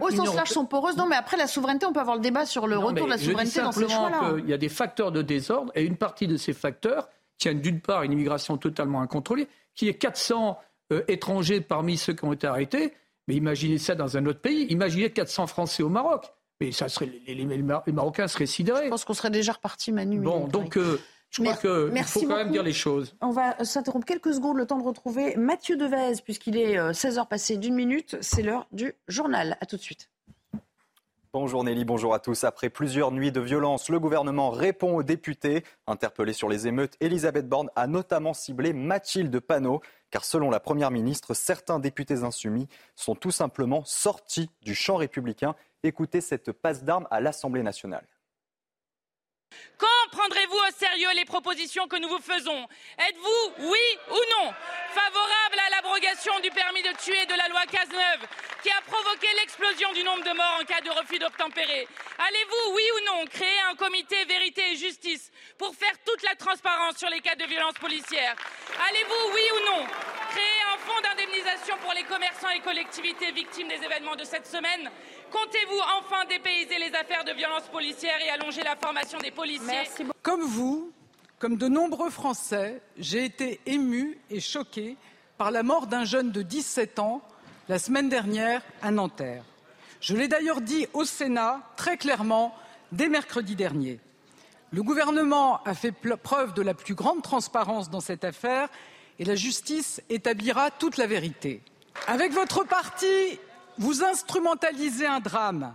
[0.00, 0.96] au sens large, sont poreuses.
[0.96, 3.18] Non, mais après la souveraineté, on peut avoir le débat sur le retour de la
[3.18, 4.34] souveraineté dans ces choix-là.
[4.38, 7.80] Il y a des facteurs de désordre, et une partie de ces facteurs tiennent d'une
[7.80, 10.58] part une immigration totalement incontrôlée, qui est 400
[10.92, 12.92] euh, étrangers parmi ceux qui ont été arrêtés.
[13.28, 14.64] Mais imaginez ça dans un autre pays.
[14.70, 16.32] Imaginez 400 Français au Maroc.
[16.60, 18.86] Mais ça serait, les, Marocains seraient sidérés.
[18.86, 20.18] Je pense qu'on serait déjà reparti, Manu.
[20.18, 20.76] Bon, donc.
[20.76, 20.98] Euh,
[21.30, 23.14] je crois qu'il faut quand même dire les choses.
[23.20, 27.24] On va s'interrompre quelques secondes, le temps de retrouver Mathieu Devez, puisqu'il est 16h euh,
[27.24, 28.16] passé d'une minute.
[28.22, 29.58] C'est l'heure du journal.
[29.60, 30.08] A tout de suite.
[31.34, 32.44] Bonjour Nelly, bonjour à tous.
[32.44, 35.62] Après plusieurs nuits de violence, le gouvernement répond aux députés.
[35.86, 40.90] Interpellée sur les émeutes, Elisabeth Borne a notamment ciblé Mathilde Panot, car selon la Première
[40.90, 45.54] ministre, certains députés insoumis sont tout simplement sortis du champ républicain.
[45.82, 48.06] Écoutez cette passe d'armes à l'Assemblée nationale.
[49.78, 52.66] Quand prendrez-vous au sérieux les propositions que nous vous faisons?
[52.98, 54.52] Êtes-vous, oui ou non,
[54.90, 58.26] favorable à l'abrogation du permis de tuer de la loi Cazeneuve,
[58.62, 61.86] qui a provoqué l'explosion du nombre de morts en cas de refus d'obtempérer?
[62.18, 66.96] Allez-vous, oui ou non, créer un comité vérité et justice pour faire toute la transparence
[66.96, 68.34] sur les cas de violence policière
[68.88, 69.86] Allez-vous, oui ou non,
[70.30, 74.90] créer un fonds d'indemnisation pour les commerçants et collectivités victimes des événements de cette semaine?
[75.30, 79.88] Comptez-vous enfin dépayser les affaires de violence policière et allonger la formation des policiers?
[80.22, 80.90] Comme vous,
[81.38, 84.96] comme de nombreux Français, j'ai été ému et choqué
[85.36, 87.22] par la mort d'un jeune de 17 ans
[87.68, 89.44] la semaine dernière à Nanterre.
[90.00, 92.54] Je l'ai d'ailleurs dit au Sénat très clairement
[92.92, 94.00] dès mercredi dernier.
[94.70, 98.68] Le gouvernement a fait preuve de la plus grande transparence dans cette affaire
[99.18, 101.62] et la justice établira toute la vérité.
[102.06, 103.06] Avec votre parti,
[103.78, 105.74] vous instrumentalisez un drame,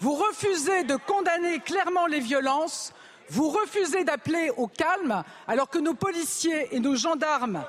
[0.00, 2.92] vous refusez de condamner clairement les violences,
[3.30, 7.64] vous refusez d'appeler au calme alors que nos policiers et nos gendarmes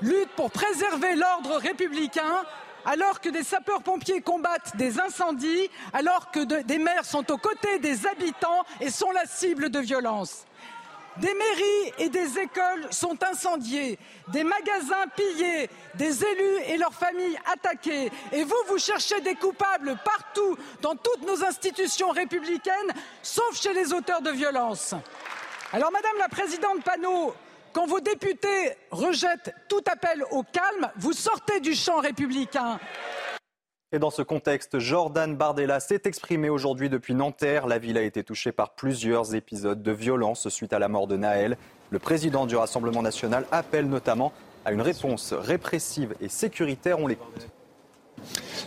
[0.00, 2.44] luttent pour préserver l'ordre républicain,
[2.84, 8.06] alors que des sapeurs-pompiers combattent des incendies, alors que des maires sont aux côtés des
[8.06, 10.46] habitants et sont la cible de violences.
[11.20, 17.38] Des mairies et des écoles sont incendiées, des magasins pillés, des élus et leurs familles
[17.52, 18.10] attaqués.
[18.32, 23.92] Et vous, vous cherchez des coupables partout dans toutes nos institutions républicaines, sauf chez les
[23.92, 24.94] auteurs de violences.
[25.74, 27.34] Alors, Madame la Présidente Panot,
[27.74, 32.80] quand vos députés rejettent tout appel au calme, vous sortez du champ républicain.
[33.92, 37.66] Et dans ce contexte, Jordan Bardella s'est exprimé aujourd'hui depuis Nanterre.
[37.66, 41.16] La ville a été touchée par plusieurs épisodes de violence suite à la mort de
[41.16, 41.56] Naël.
[41.90, 44.32] Le président du Rassemblement national appelle notamment
[44.64, 47.00] à une réponse répressive et sécuritaire.
[47.00, 47.48] On l'écoute.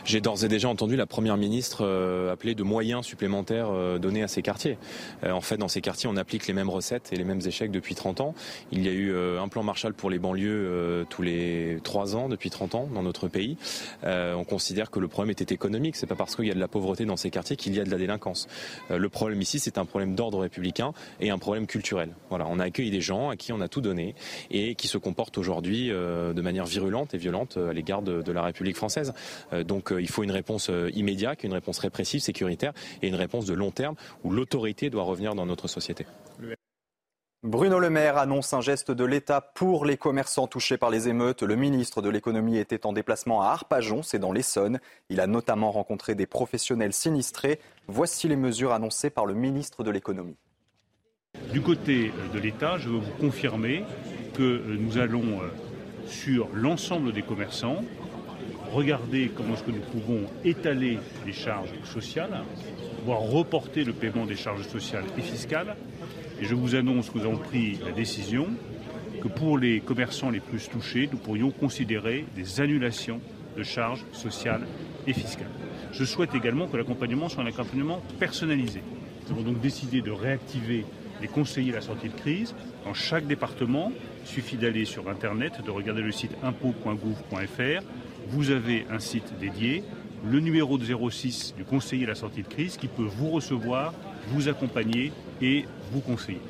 [0.06, 4.23] J'ai d'ores et déjà entendu la Première ministre euh, appeler de moyens supplémentaires euh, donnés
[4.23, 4.77] à ces quartiers.
[5.23, 7.71] Euh, en fait, dans ces quartiers, on applique les mêmes recettes et les mêmes échecs
[7.71, 8.36] depuis 30 ans.
[8.71, 12.49] Il y a eu un plan Marshall pour les banlieues tous les 3 ans depuis
[12.49, 13.58] 30 ans dans notre pays.
[14.03, 15.95] On considère que le problème était économique.
[15.95, 17.84] C'est pas parce qu'il y a de la pauvreté dans ces quartiers qu'il y a
[17.84, 18.47] de la délinquance.
[18.89, 22.10] Le problème ici, c'est un problème d'ordre républicain et un problème culturel.
[22.29, 24.15] Voilà, on a accueilli des gens à qui on a tout donné
[24.51, 28.43] et qui se comportent aujourd'hui de manière virulente et violente à l'égard de, de la
[28.43, 29.13] République française.
[29.65, 33.54] Donc il faut une réponse euh, immédiate, une réponse répressive, sécuritaire et une réponse de
[33.54, 36.06] long terme où l'autorité doit revenir dans notre société.
[37.43, 41.43] Bruno Le Maire annonce un geste de l'État pour les commerçants touchés par les émeutes.
[41.43, 44.80] Le ministre de l'économie était en déplacement à Arpajon, c'est dans l'Essonne.
[45.10, 47.60] Il a notamment rencontré des professionnels sinistrés.
[47.88, 50.38] Voici les mesures annoncées par le ministre de l'économie.
[51.52, 53.84] Du côté de l'État, je veux vous confirmer
[54.34, 55.50] que nous allons, euh,
[56.06, 57.84] sur l'ensemble des commerçants,
[58.73, 62.43] regarder comment est-ce que nous pouvons étaler les charges sociales,
[63.05, 65.75] voire reporter le paiement des charges sociales et fiscales.
[66.41, 68.47] Et je vous annonce que nous avons pris la décision
[69.21, 73.21] que pour les commerçants les plus touchés, nous pourrions considérer des annulations
[73.55, 74.65] de charges sociales
[75.07, 75.47] et fiscales.
[75.91, 78.81] Je souhaite également que l'accompagnement soit un accompagnement personnalisé.
[79.25, 80.86] Nous avons donc décidé de réactiver
[81.21, 83.91] les conseillers à la sortie de crise dans chaque département.
[84.23, 87.83] Il suffit d'aller sur Internet, de regarder le site impôt.gouv.fr
[88.27, 89.83] vous avez un site dédié,
[90.25, 93.93] le numéro de 06 du conseiller à la sortie de crise qui peut vous recevoir,
[94.27, 96.41] vous accompagner et vous conseiller.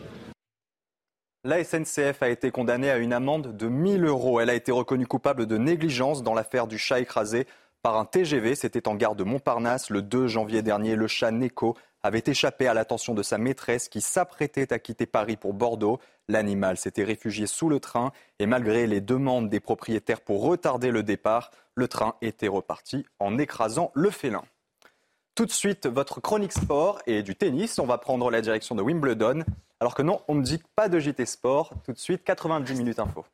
[1.44, 4.40] La SNCF a été condamnée à une amende de 1000 euros.
[4.40, 7.48] Elle a été reconnue coupable de négligence dans l'affaire du chat écrasé
[7.82, 8.56] par un TGV.
[8.56, 10.96] C'était en gare de Montparnasse le 2 janvier dernier.
[10.96, 15.36] Le chat Neko avait échappé à l'attention de sa maîtresse qui s'apprêtait à quitter Paris
[15.36, 16.00] pour Bordeaux.
[16.30, 21.04] L'animal s'était réfugié sous le train et malgré les demandes des propriétaires pour retarder le
[21.04, 24.44] départ, le train était reparti en écrasant le félin.
[25.36, 27.80] Tout de suite, votre chronique sport et du tennis.
[27.80, 29.44] On va prendre la direction de Wimbledon.
[29.80, 31.74] Alors que non, on ne dit pas de JT Sport.
[31.84, 33.26] Tout de suite, 90 minutes info.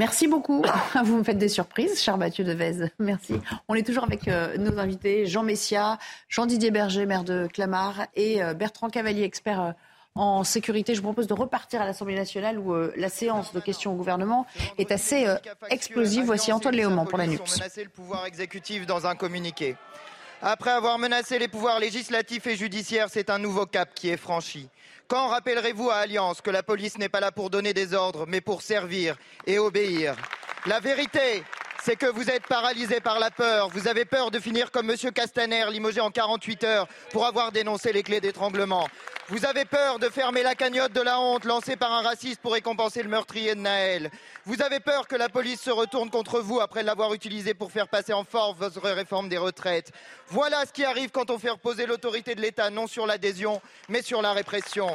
[0.00, 0.64] Merci beaucoup.
[1.04, 2.90] Vous me faites des surprises, cher Mathieu Devez.
[2.98, 3.34] Merci.
[3.68, 5.98] On est toujours avec euh, nos invités, Jean Messia,
[6.30, 9.72] Jean-Didier Berger, maire de Clamart, et euh, Bertrand Cavalier, expert euh,
[10.14, 10.94] en sécurité.
[10.94, 14.46] Je vous propose de repartir à l'Assemblée nationale où la séance de questions au gouvernement
[14.78, 15.26] est assez
[15.68, 16.24] explosive.
[16.24, 17.60] Voici Antoine Léaumont pour la NUPS.
[17.76, 19.76] le pouvoir exécutif dans un communiqué.
[20.42, 24.70] Après avoir menacé les pouvoirs législatifs et judiciaires, c'est un nouveau cap qui est franchi.
[25.10, 28.40] Quand rappellerez-vous à Alliance que la police n'est pas là pour donner des ordres, mais
[28.40, 30.14] pour servir et obéir?
[30.66, 31.42] La vérité,
[31.82, 33.68] c'est que vous êtes paralysé par la peur.
[33.70, 34.96] Vous avez peur de finir comme M.
[35.12, 38.86] Castaner, limogé en 48 heures pour avoir dénoncé les clés d'étranglement.
[39.28, 42.52] Vous avez peur de fermer la cagnotte de la honte lancée par un raciste pour
[42.52, 44.10] récompenser le meurtrier de Naël.
[44.44, 47.88] Vous avez peur que la police se retourne contre vous après l'avoir utilisée pour faire
[47.88, 49.92] passer en force votre réforme des retraites.
[50.28, 54.02] Voilà ce qui arrive quand on fait reposer l'autorité de l'État non sur l'adhésion, mais
[54.02, 54.90] sur la répression.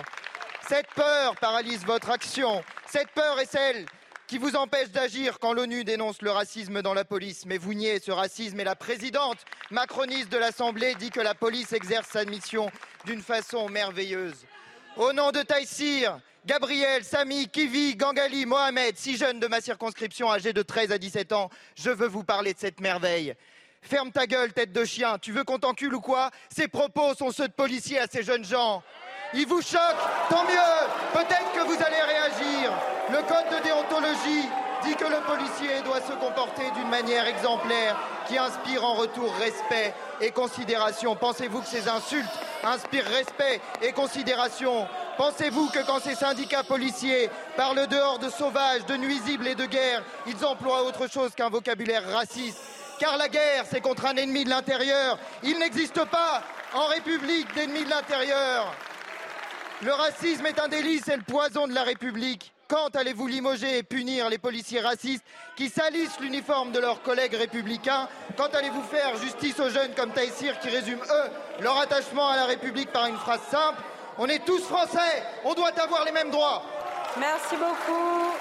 [0.67, 2.63] Cette peur paralyse votre action.
[2.87, 3.85] Cette peur est celle
[4.27, 7.45] qui vous empêche d'agir quand l'ONU dénonce le racisme dans la police.
[7.45, 9.37] Mais vous niez ce racisme et la présidente
[9.71, 12.71] macroniste de l'Assemblée dit que la police exerce sa mission
[13.05, 14.45] d'une façon merveilleuse.
[14.97, 20.53] Au nom de Taïsir, Gabriel, Samy, Kivi, Gangali, Mohamed, six jeunes de ma circonscription âgés
[20.53, 23.35] de 13 à 17 ans, je veux vous parler de cette merveille.
[23.81, 25.19] Ferme ta gueule, tête de chien.
[25.19, 26.31] Tu veux qu'on t'encule ou quoi?
[26.49, 28.81] Ces propos sont ceux de policiers à ces jeunes gens.
[29.33, 29.79] Il vous choque,
[30.29, 31.13] tant mieux.
[31.13, 32.94] Peut-être que vous allez réagir.
[33.11, 34.49] Le code de déontologie
[34.83, 37.95] dit que le policier doit se comporter d'une manière exemplaire
[38.27, 41.15] qui inspire en retour respect et considération.
[41.15, 42.25] Pensez-vous que ces insultes
[42.63, 44.87] inspirent respect et considération?
[45.17, 50.01] Pensez-vous que quand ces syndicats policiers parlent dehors de sauvages, de nuisibles et de guerre,
[50.25, 52.57] ils emploient autre chose qu'un vocabulaire raciste?
[52.99, 55.19] Car la guerre, c'est contre un ennemi de l'intérieur.
[55.43, 56.41] Il n'existe pas
[56.73, 58.73] en République d'ennemis de l'intérieur.
[59.83, 62.54] Le racisme est un délit, c'est le poison de la République.
[62.67, 65.23] Quand allez-vous limoger et punir les policiers racistes
[65.55, 70.57] qui salissent l'uniforme de leurs collègues républicains Quand allez-vous faire justice aux jeunes comme Taïsir
[70.59, 71.29] qui résument, eux,
[71.61, 73.81] leur attachement à la République par une phrase simple
[74.17, 76.63] On est tous français, on doit avoir les mêmes droits.
[77.17, 78.31] Merci beaucoup.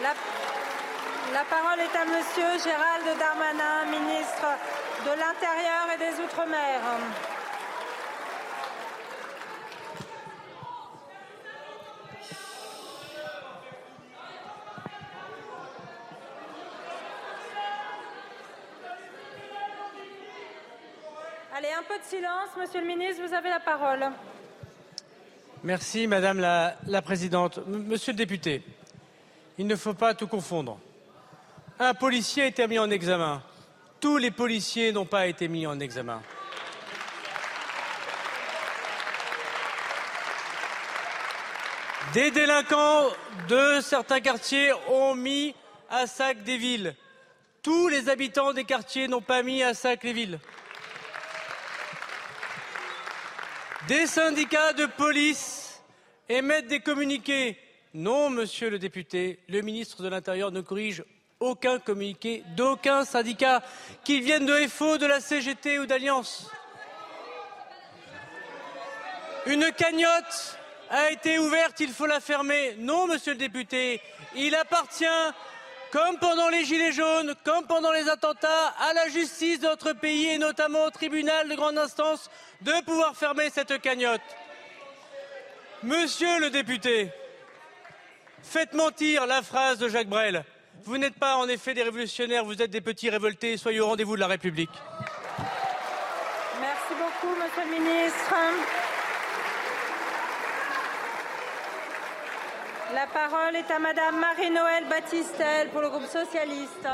[0.00, 0.14] La,
[1.34, 4.46] la parole est à Monsieur Gérald Darmanin, ministre
[5.04, 6.80] de l'Intérieur et des Outre-mer.
[21.90, 22.50] Peu de silence.
[22.56, 24.12] Monsieur le ministre, vous avez la parole.
[25.64, 27.58] Merci, Madame la, Présidente.
[27.66, 28.62] Monsieur le député,
[29.58, 30.78] il ne faut pas tout confondre.
[31.80, 33.42] Un policier a été mis en examen.
[33.98, 36.22] Tous les policiers n'ont pas été mis en examen.
[42.14, 43.08] Des délinquants
[43.48, 45.56] de certains quartiers ont mis
[45.90, 46.94] à sac des villes.
[47.64, 50.38] Tous les habitants des quartiers n'ont pas mis à sac les villes.
[53.88, 55.82] Des syndicats de police
[56.28, 57.58] émettent des communiqués.
[57.94, 61.02] Non, monsieur le député, le ministre de l'Intérieur ne corrige
[61.40, 63.62] aucun communiqué d'aucun syndicat,
[64.04, 66.50] qu'ils viennent de FO, de la CGT ou d'Alliance.
[69.46, 70.58] Une cagnotte
[70.90, 72.74] a été ouverte, il faut la fermer.
[72.78, 74.02] Non, monsieur le député,
[74.36, 75.04] il appartient,
[75.92, 80.26] comme pendant les Gilets jaunes, comme pendant les attentats, à la justice de notre pays
[80.28, 82.30] et notamment au tribunal de grande instance
[82.62, 84.20] de pouvoir fermer cette cagnotte.
[85.82, 87.10] Monsieur le député,
[88.42, 90.44] faites mentir la phrase de Jacques Brel.
[90.84, 93.56] Vous n'êtes pas en effet des révolutionnaires, vous êtes des petits révoltés.
[93.56, 94.70] Soyez au rendez-vous de la République.
[96.60, 98.34] Merci beaucoup, Monsieur le ministre.
[102.94, 106.88] La parole est à Madame Marie-Noël Baptistel pour le groupe socialiste.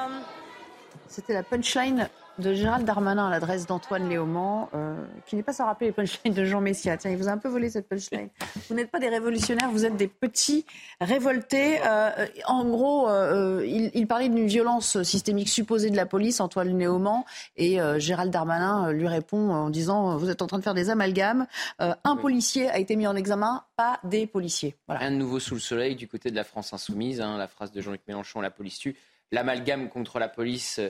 [1.09, 4.95] C'était la punchline de Gérald Darmanin à l'adresse d'Antoine Léaumont, euh,
[5.27, 6.97] qui n'est pas sans rappeler les punchlines de Jean Messia.
[6.97, 8.29] Tiens, il vous a un peu volé cette punchline.
[8.69, 10.67] Vous n'êtes pas des révolutionnaires, vous êtes des petits
[11.01, 11.79] révoltés.
[11.87, 16.79] Euh, en gros, euh, il, il, parlait d'une violence systémique supposée de la police, Antoine
[16.79, 17.25] Léaumont,
[17.57, 21.47] et Gérald Darmanin lui répond en disant Vous êtes en train de faire des amalgames.
[21.79, 24.77] un policier a été mis en examen, pas des policiers.
[24.87, 25.01] Voilà.
[25.01, 27.21] Rien de nouveau sous le soleil du côté de la France insoumise.
[27.21, 28.97] Hein, la phrase de Jean-Luc Mélenchon La police tue.
[29.33, 30.81] L'amalgame contre la police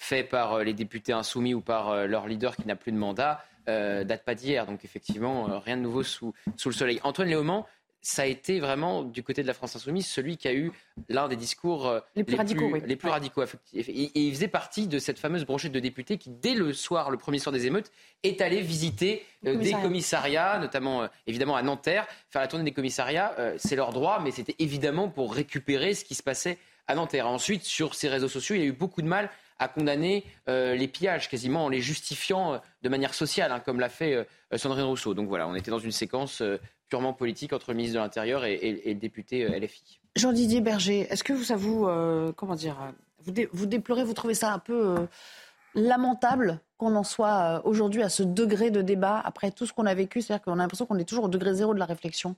[0.00, 2.96] fait par euh, les députés insoumis ou par euh, leur leader qui n'a plus de
[2.96, 4.66] mandat euh, date pas d'hier.
[4.66, 7.00] Donc effectivement, rien de nouveau sous, sous le soleil.
[7.04, 7.66] Antoine Léaumont,
[8.00, 10.72] ça a été vraiment, du côté de la France insoumise, celui qui a eu
[11.10, 12.74] l'un des discours les plus radicaux.
[12.86, 13.44] Les plus radicaux
[13.74, 17.18] et, il faisait partie de cette fameuse brochette de députés qui, dès le soir, le
[17.18, 17.92] premier soir des émeutes,
[18.22, 23.36] est allé visiter des commissariats, notamment évidemment à Nanterre, faire la tournée des commissariats.
[23.58, 26.56] c'est leur droit, mais c'était évidemment pour récupérer ce qui se passait
[26.88, 27.28] à Nanterre.
[27.28, 29.28] Ensuite, sur ces réseaux sociaux, il y a eu beaucoup de mal
[29.60, 33.78] à condamner euh, les pillages, quasiment en les justifiant euh, de manière sociale, hein, comme
[33.78, 35.14] l'a fait euh, Sandrine Rousseau.
[35.14, 36.42] Donc voilà, on était dans une séquence
[36.88, 40.00] purement politique entre le ministre de l'Intérieur et, le député LFI.
[40.16, 42.92] Jean-Didier Berger, est-ce que vous, vous comment dire,
[43.22, 45.06] vous, vous, déplorez, vous trouvez ça un peu
[45.74, 49.94] lamentable qu'on en soit aujourd'hui à ce degré de débat après tout ce qu'on a
[49.94, 52.34] vécu C'est-à-dire qu'on a l'impression qu'on est toujours au degré zéro de la réflexion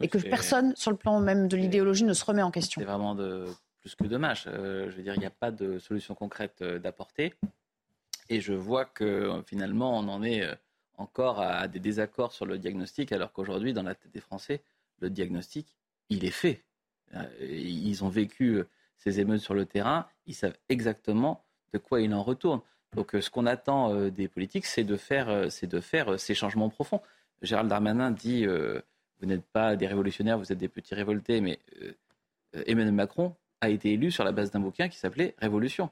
[0.00, 2.80] et que personne, sur le plan même de l'idéologie, ne se remet en question?
[2.80, 3.46] C'est vraiment de
[3.84, 4.44] plus que dommage.
[4.46, 7.34] Euh, je veux dire, il n'y a pas de solution concrète euh, d'apporter.
[8.30, 10.42] Et je vois que euh, finalement, on en est
[10.96, 14.62] encore à des désaccords sur le diagnostic, alors qu'aujourd'hui, dans la tête des Français,
[15.00, 15.76] le diagnostic,
[16.08, 16.62] il est fait.
[17.40, 18.62] Ils ont vécu
[18.96, 22.60] ces émeutes sur le terrain, ils savent exactement de quoi il en retourne.
[22.94, 27.00] Donc ce qu'on attend des politiques, c'est de faire, c'est de faire ces changements profonds.
[27.42, 31.58] Gérald Darmanin dit, vous n'êtes pas des révolutionnaires, vous êtes des petits révoltés, mais
[32.52, 33.34] Emmanuel Macron
[33.64, 35.90] a été élu sur la base d'un bouquin qui s'appelait Révolution.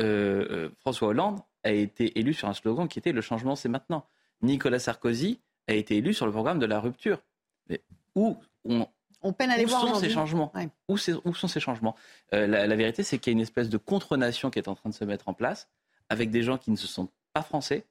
[0.00, 3.68] Euh, euh, François Hollande a été élu sur un slogan qui était Le changement, c'est
[3.68, 4.06] maintenant.
[4.42, 7.20] Nicolas Sarkozy a été élu sur le programme de la rupture.
[7.68, 7.82] Mais
[8.14, 8.86] où on,
[9.22, 10.52] on peine à les voir sont ces changements?
[10.88, 11.96] Où, où, sont ces changements?
[12.34, 14.90] Euh, la, vérité, c'est qu'il y a une espèce de contre-nation qui est en train
[14.90, 15.68] de se mettre en place,
[16.08, 17.84] avec des gens qui ne se sentent pas français,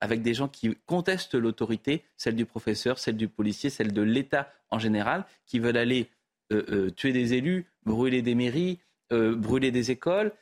[0.00, 4.50] avec des gens qui contestent l'autorité, celle du professeur, celle du policier, celle de l'État
[4.70, 6.10] en général, qui veulent aller
[6.52, 8.78] euh, euh, tuer des élus, brûler des mairies,
[9.12, 10.32] euh, brûler des écoles,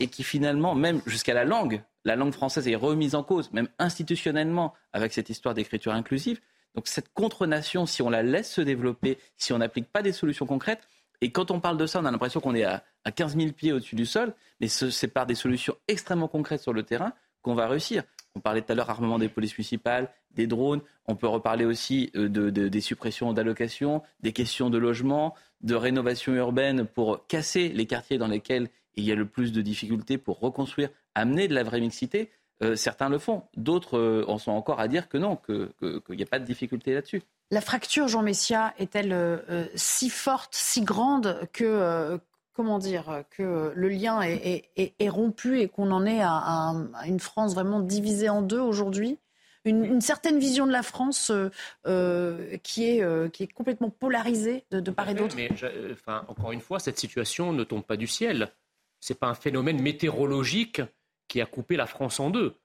[0.00, 3.68] et qui finalement, même jusqu'à la langue, la langue française est remise en cause, même
[3.78, 6.40] institutionnellement, avec cette histoire d'écriture inclusive.
[6.74, 10.46] Donc cette contre-nation, si on la laisse se développer, si on n'applique pas des solutions
[10.46, 10.88] concrètes,
[11.20, 13.52] et quand on parle de ça, on a l'impression qu'on est à, à 15 000
[13.52, 17.54] pieds au-dessus du sol, mais c'est par des solutions extrêmement concrètes sur le terrain qu'on
[17.54, 18.04] va réussir.
[18.38, 20.80] On parlait tout à l'heure armement des polices municipales, des drones.
[21.06, 26.86] On peut reparler aussi de, des suppressions d'allocations, des questions de logement, de rénovation urbaine
[26.86, 30.88] pour casser les quartiers dans lesquels il y a le plus de difficultés pour reconstruire,
[31.16, 32.30] amener de la vraie mixité.
[32.62, 36.22] Euh, certains le font, d'autres euh, en sont encore à dire que non, qu'il n'y
[36.22, 37.22] a pas de difficulté là-dessus.
[37.50, 42.20] La fracture, Jean Messia, est-elle euh, si forte, si grande que,
[42.58, 46.74] comment dire, que le lien est, rompu et qu'on en est à,
[47.06, 49.16] une France vraiment divisée en deux aujourd'hui
[49.64, 51.50] une, certaine vision de la France euh,
[51.86, 55.36] euh, qui, est, euh, qui est complètement polarisée de, part et d'autre.
[55.36, 55.50] Mais
[55.92, 58.52] enfin, encore une fois, cette situation ne tombe pas du ciel.
[59.00, 60.82] Ce n'est pas un phénomène météorologique
[61.28, 62.56] qui a coupé la France en deux.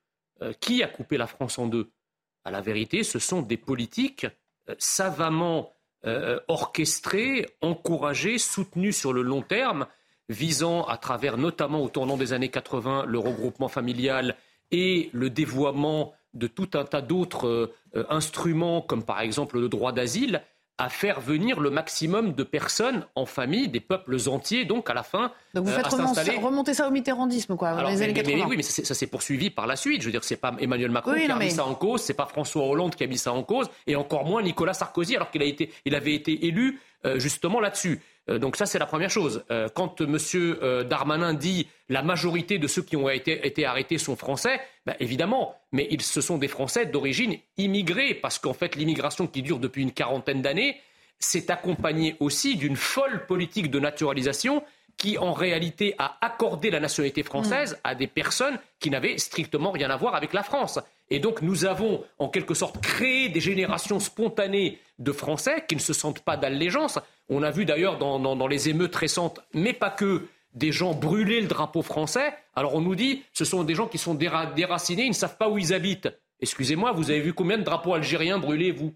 [0.60, 1.90] qui a coupé la France en deux?
[2.44, 4.26] À la vérité, ce sont des politiques
[4.78, 5.73] savamment
[6.48, 9.86] orchestrés, encouragés, soutenus sur le long terme,
[10.28, 14.36] visant à travers notamment au tournant des années 80 le regroupement familial
[14.70, 19.92] et le dévoiement de tout un tas d'autres euh, instruments, comme par exemple le droit
[19.92, 20.42] d'asile,
[20.78, 25.04] à faire venir le maximum de personnes en famille, des peuples entiers, donc à la
[25.04, 25.30] fin.
[25.54, 28.46] Donc vous euh, faites remonter ça au mitterrandisme, quoi, dans les années 80.
[28.48, 30.00] oui, mais ça s'est poursuivi par la suite.
[30.00, 32.26] Je veux dire, c'est pas Emmanuel Macron qui a mis ça en cause, c'est pas
[32.26, 35.42] François Hollande qui a mis ça en cause, et encore moins Nicolas Sarkozy, alors qu'il
[35.42, 38.00] a été, il avait été élu euh, justement là-dessus.
[38.28, 39.44] Euh, donc ça, c'est la première chose.
[39.50, 40.16] Euh, quand M.
[40.34, 45.54] Euh, Darmanin dit la majorité de ceux qui ont été, arrêtés sont français, ben, évidemment,
[45.72, 49.82] mais ils, ce sont des Français d'origine immigrée, parce qu'en fait, l'immigration qui dure depuis
[49.82, 50.80] une quarantaine d'années
[51.18, 54.62] s'est accompagnée aussi d'une folle politique de naturalisation
[54.96, 57.78] qui en réalité a accordé la nationalité française mm.
[57.84, 60.78] à des personnes qui n'avaient strictement rien à voir avec la France.
[61.10, 65.80] Et donc nous avons en quelque sorte créé des générations spontanées de Français qui ne
[65.80, 66.98] se sentent pas d'allégeance.
[67.28, 71.48] On a vu d'ailleurs dans, les émeutes récentes, mais pas que, des gens brûler le
[71.48, 72.32] drapeau français.
[72.54, 75.48] Alors on nous dit, ce sont des gens qui sont déracinés, ils ne savent pas
[75.48, 76.08] où ils habitent.
[76.40, 78.94] Excusez-moi, vous avez vu combien de drapeaux algériens brûlés, vous?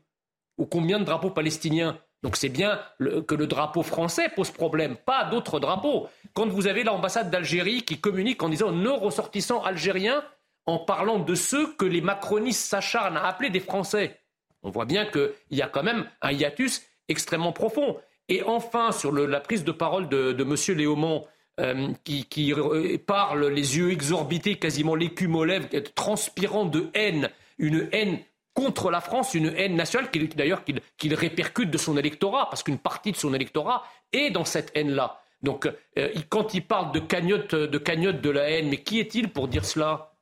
[0.56, 1.98] Ou combien de drapeaux palestiniens?
[2.22, 6.08] Donc c'est bien que le drapeau français pose problème, pas d'autres drapeaux.
[6.32, 10.24] Quand vous avez l'ambassade d'Algérie qui communique en disant nos ressortissants algériens
[10.66, 14.20] en parlant de ceux que les macronistes s'acharnent à appeler des Français.
[14.62, 17.96] On voit bien qu'il y a quand même un hiatus extrêmement profond.
[18.28, 20.76] Et enfin, sur la prise de parole de, M.
[20.76, 21.24] Léaumont,
[21.60, 22.54] euh, qui,
[23.06, 28.18] parle les yeux exorbités, quasiment l'écume aux lèvres, transpirant de haine, une haine
[28.54, 30.62] contre la France, une haine nationale d'ailleurs
[30.96, 35.20] qu'il répercute de son électorat, parce qu'une partie de son électorat est dans cette haine-là.
[35.42, 35.66] Donc,
[35.96, 39.48] euh, quand il parle de cagnotte, de cagnotte de la haine, mais qui est-il pour
[39.48, 40.12] dire cela?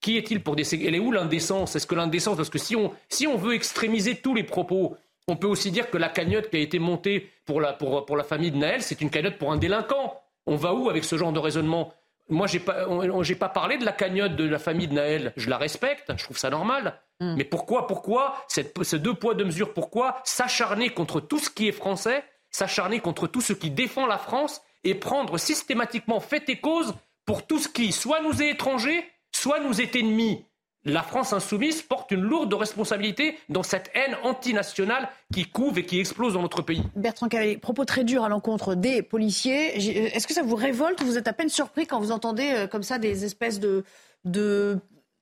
[0.00, 1.76] Qui est-il pour dire Elle est où l'indécence?
[1.76, 2.36] Est-ce que l'indécence?
[2.36, 4.96] Parce que si on, si on veut extrémiser tous les propos,
[5.30, 8.16] on peut aussi dire que la cagnotte qui a été montée pour la, pour, pour
[8.16, 10.20] la famille de Naël, c'est une cagnotte pour un délinquant.
[10.46, 11.92] On va où avec ce genre de raisonnement?
[12.28, 15.32] Moi, j'ai pas, pas parlé de la cagnotte de la famille de Naël.
[15.36, 17.00] Je la respecte, je trouve ça normal.
[17.18, 17.34] Hmm.
[17.36, 21.72] Mais pourquoi, pourquoi ces deux poids deux mesures Pourquoi s'acharner contre tout ce qui est
[21.72, 26.94] français s'acharner contre tout ce qui défend la France et prendre systématiquement fait et cause
[27.24, 30.44] pour tout ce qui soit nous est étranger, soit nous est ennemi?
[30.86, 36.00] La France insoumise porte une lourde responsabilité dans cette haine antinationale qui couve et qui
[36.00, 36.82] explose dans notre pays.
[36.96, 39.76] Bertrand Cavalier, propos très durs à l'encontre des policiers.
[40.16, 42.66] Est-ce que ça vous révolte ou vous êtes à peine surpris quand vous entendez euh,
[42.66, 43.84] comme ça des espèces de,
[44.24, 44.78] de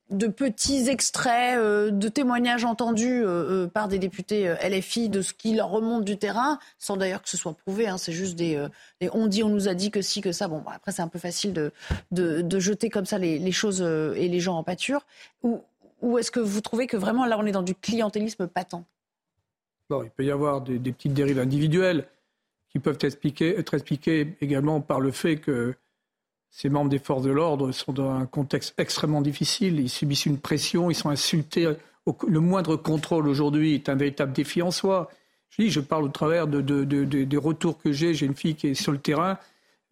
[0.09, 5.33] de petits extraits euh, de témoignages entendus euh, euh, par des députés LFI de ce
[5.33, 7.87] qui leur remonte du terrain, sans d'ailleurs que ce soit prouvé.
[7.87, 8.65] Hein, c'est juste des,
[9.13, 10.47] on dit, on nous a dit que si, que ça.
[10.47, 11.71] Bon, bah, après c'est un peu facile de,
[12.11, 15.05] de, jeter comme ça les, choses et les gens en pâture.
[15.43, 18.83] Ou, est-ce que vous trouvez que vraiment là on est dans du clientélisme patent?
[19.89, 22.07] Bon, il peut y avoir des, petites dérives individuelles
[22.69, 25.75] qui peuvent être expliquées également par le fait que
[26.51, 29.79] ces membres des forces de l'ordre sont dans un contexte extrêmement difficile.
[29.79, 31.71] Ils subissent une pression, ils sont insultés.
[32.27, 35.09] Le moindre contrôle aujourd'hui est un véritable défi en soi.
[35.49, 38.13] Je dis, je parle au travers de, des retours que j'ai.
[38.13, 39.37] J'ai une fille qui est sur le terrain.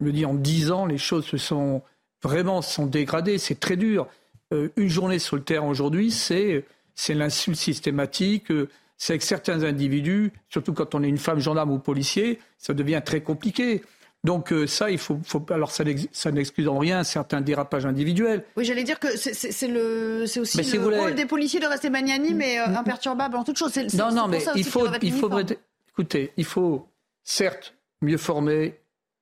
[0.00, 1.82] Elle me dit en dix ans, les choses se sont
[2.22, 3.38] vraiment sont dégradées.
[3.38, 4.06] C'est très dur.
[4.52, 8.52] Euh, une journée sur le terrain aujourd'hui, c'est c'est l'insulte systématique.
[8.96, 13.00] c'est avec certains individus, surtout quand on est une femme gendarme ou policier, ça devient
[13.04, 13.82] très compliqué.
[14.24, 15.84] Donc euh, ça, il faut, faut alors ça
[16.32, 18.44] n'excuse en rien certains dérapages individuels.
[18.56, 22.42] Oui, j'allais dire que c'est le, c'est aussi le rôle des policiers de rester magnanimes
[22.42, 23.76] et euh, imperturbables en toute chose.
[23.94, 25.46] Non, non, mais il faut, il faudrait,
[25.88, 26.88] écoutez, il faut
[27.22, 28.80] certes mieux former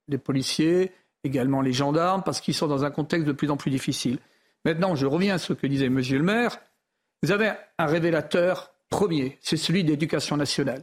[0.08, 0.92] les policiers,
[1.24, 4.18] également les gendarmes, parce qu'ils sont dans un contexte de plus en plus difficile.
[4.64, 6.58] Maintenant, je reviens à ce que disait Monsieur le Maire.
[7.22, 10.82] Vous avez un révélateur premier, c'est celui d'éducation nationale,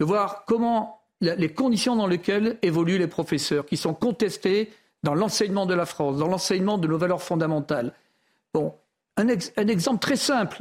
[0.00, 4.70] de voir comment les conditions dans lesquelles évoluent les professeurs, qui sont contestés
[5.02, 7.92] dans l'enseignement de la France, dans l'enseignement de nos valeurs fondamentales.
[8.52, 8.74] Bon,
[9.16, 10.58] un, exemple très simple,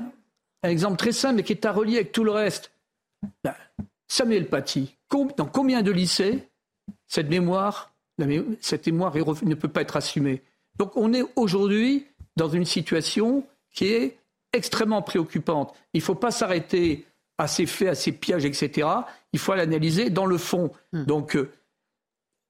[0.63, 2.71] un exemple très simple, mais qui est à relier avec tout le reste.
[3.43, 3.55] Ben,
[4.07, 4.95] Samuel Paty,
[5.37, 6.47] dans combien de lycées
[7.07, 7.93] cette mémoire,
[8.61, 10.41] cette mémoire ne peut pas être assumée?
[10.77, 12.05] Donc on est aujourd'hui
[12.35, 13.43] dans une situation
[13.73, 14.17] qui est
[14.53, 15.75] extrêmement préoccupante.
[15.93, 17.05] Il ne faut pas s'arrêter
[17.37, 18.87] à ces faits, à ces pièges, etc.
[19.33, 20.71] Il faut l'analyser dans le fond.
[20.93, 21.05] Hmm.
[21.05, 21.51] Donc, euh,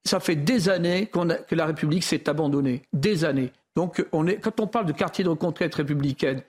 [0.05, 2.83] ça fait des années que la République s'est abandonnée.
[2.93, 3.51] Des années.
[3.75, 6.41] Donc, on est, quand on parle de quartier de reconquête républicaine,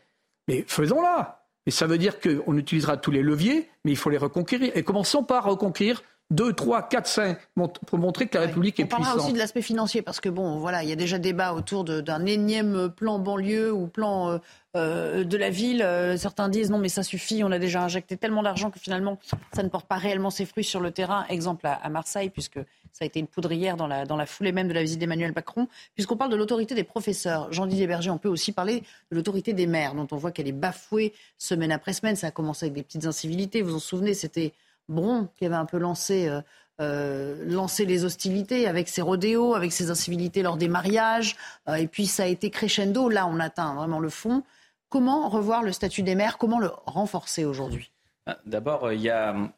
[0.47, 1.45] mais faisons-la.
[1.67, 4.73] Et ça veut dire qu'on utilisera tous les leviers, mais il faut les reconquérir.
[4.75, 7.39] Et commençons par reconquérir 2, 3, 4, 5,
[7.87, 9.01] pour montrer que la République est puissante.
[9.01, 11.55] On parlera aussi de l'aspect financier, parce que bon, voilà, il y a déjà débat
[11.55, 14.39] autour d'un énième plan banlieue ou plan euh,
[14.77, 15.81] euh, de la ville.
[15.81, 19.19] Euh, certains disent non, mais ça suffit, on a déjà injecté tellement d'argent que finalement,
[19.55, 21.25] ça ne porte pas réellement ses fruits sur le terrain.
[21.31, 22.59] Exemple à, Marseille, puisque
[22.93, 25.33] ça a été une poudrière dans la, dans la foulée même de la visite d'Emmanuel
[25.35, 25.67] Macron.
[25.95, 29.67] Puisqu'on parle de l'autorité des professeurs, Jean-Didier Berger, on peut aussi parler de l'autorité des
[29.67, 32.17] maires, dont on voit qu'elle est bafouée semaine après semaine.
[32.17, 33.63] Ça a commencé avec des petites incivilités.
[33.63, 34.53] Vous vous en souvenez, c'était
[34.89, 36.41] Bron qui avait un peu lancé, euh,
[36.81, 41.37] euh, les hostilités avec ses rodéos, avec ses incivilités lors des mariages.
[41.69, 43.09] Euh, et puis ça a été crescendo.
[43.09, 44.43] Là, on atteint vraiment le fond.
[44.89, 46.39] Comment revoir le statut des maires?
[46.39, 47.91] Comment le renforcer aujourd'hui?
[48.27, 49.51] Ah, D'abord, il y a hum,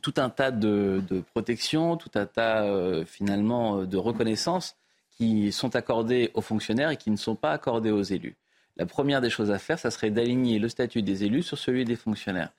[0.00, 2.64] tout un tas de, de protections, tout un tas
[3.04, 4.76] finalement de reconnaissances
[5.10, 8.36] qui sont accordées aux fonctionnaires et qui ne sont pas accordées aux élus.
[8.78, 11.84] La première des choses à faire, ça serait d'aligner le statut des élus sur celui
[11.84, 12.50] des fonctionnaires.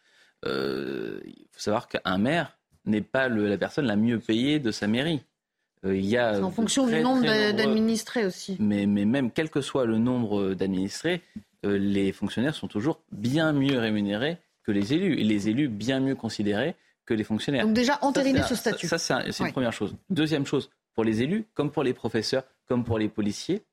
[0.46, 4.88] Euh, il faut savoir qu'un maire n'est pas la personne la mieux payée de sa
[4.88, 5.22] mairie.
[5.86, 8.58] Euh, il y a en fonction du nombre d'administrés aussi.
[8.60, 11.22] Mais, mais, même quel que soit le nombre d'administrés,
[11.66, 16.00] euh, les fonctionnaires sont toujours bien mieux rémunérés que les élus, et les élus bien
[16.00, 16.76] mieux considérés
[17.06, 17.66] que les fonctionnaires.
[17.66, 18.88] Donc déjà entériner ce statut.
[18.88, 19.96] Ça, c'est une première chose.
[20.10, 23.64] Deuxième chose, pour les élus, comme pour les professeurs, comme pour les policiers,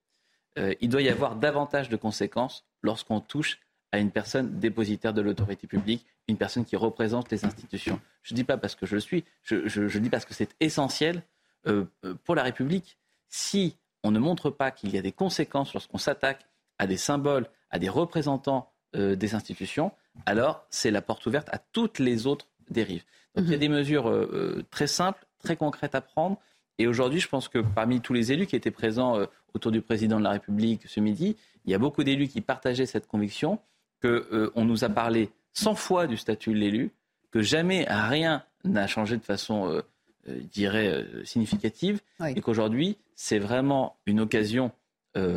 [0.80, 3.60] il doit y avoir davantage de conséquences lorsqu'on touche
[3.92, 8.00] à une personne dépositaire de l'autorité publique, une personne qui représente les institutions.
[8.22, 11.22] Je ne dis pas parce que je le suis, je, dis parce que c'est essentiel
[11.66, 12.98] euh, euh, pour la République.
[13.28, 16.46] Si on ne montre pas qu'il y a des conséquences lorsqu'on s'attaque
[16.78, 19.92] à des symboles, à des représentants euh, des institutions,
[20.26, 23.04] alors c'est la porte ouverte à toutes les autres dérives.
[23.34, 23.60] Donc il y a mhm.
[23.60, 26.38] des mesures euh, très simples, très concrètes à prendre.
[26.78, 29.18] Et aujourd'hui, je pense que parmi tous les élus qui étaient présents
[29.52, 31.36] autour du président de la République ce midi,
[31.66, 33.58] il y a beaucoup d'élus qui partageaient cette conviction
[34.02, 36.92] qu'on nous a parlé 100 fois du statut de l'élu,
[37.30, 39.82] que jamais rien n'a changé de façon,
[40.26, 44.72] je dirais, significative, et qu'aujourd'hui, c'est vraiment une occasion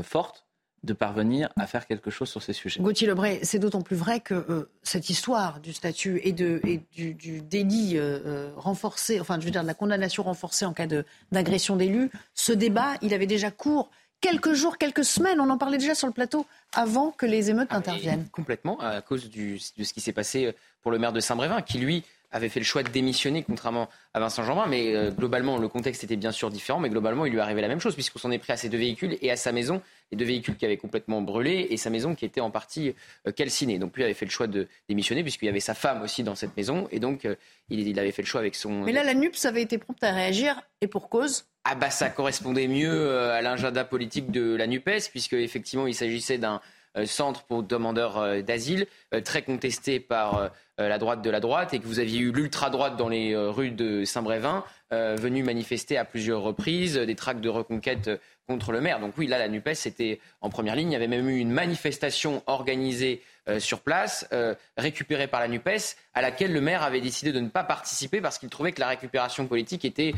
[0.03, 0.43] forte
[0.84, 2.82] de parvenir à faire quelque chose sur ces sujets.
[2.82, 6.82] Gauthier Lebray, c'est d'autant plus vrai que euh, cette histoire du statut et, de, et
[6.91, 10.88] du, délit euh, euh, renforcé, enfin je veux dire de la condamnation renforcée en cas
[11.32, 13.89] d'agression d'élus, ce débat, il avait déjà cours
[14.24, 17.67] quelques jours, quelques semaines, on en parlait déjà sur le plateau avant que les émeutes
[17.71, 18.26] ah, interviennent.
[18.32, 22.03] Complètement, à cause de ce qui s'est passé pour le maire de Saint-Brévin, qui lui
[22.34, 24.68] avait fait le choix de démissionner, contrairement à Vincent Jeanbrun.
[24.68, 27.68] Mais euh, globalement, le contexte était bien sûr différent, mais globalement, il lui arrivait la
[27.68, 29.82] même chose, puisqu'on s'en est pris à ses deux véhicules et à sa maison,
[30.12, 32.96] les deux véhicules qui avaient complètement brûlé et sa maison qui était en partie
[33.28, 33.78] euh, calcinée.
[33.80, 36.36] Donc lui avait fait le choix de démissionner, puisqu'il y avait sa femme aussi dans
[36.36, 37.36] cette maison, et donc euh,
[37.70, 38.84] il, avait fait le choix avec son.
[38.84, 41.46] Mais là, la NUPS avait été prompte à réagir, et pour cause?
[41.66, 46.38] Ah bah ça correspondait mieux à l'agenda politique de la NUPES, puisque effectivement il s'agissait
[46.38, 46.60] d'un
[47.06, 48.88] centre pour demandeurs d'asile,
[49.24, 52.98] très contesté par euh, la droite de la droite et que vous aviez eu l'ultra-droite
[52.98, 57.50] dans les euh, rues de Saint-Brévin euh, venu manifester à plusieurs reprises des tracts de
[57.50, 58.10] reconquête
[58.48, 59.00] contre le maire.
[59.00, 60.89] Donc oui, là, la NUPES était en première ligne.
[60.89, 63.22] Il y avait même eu une manifestation organisée
[63.60, 64.28] sur place,
[64.76, 68.38] récupérée par la NUPES, à laquelle le maire avait décidé de ne pas participer parce
[68.38, 70.14] qu'il trouvait que la récupération politique était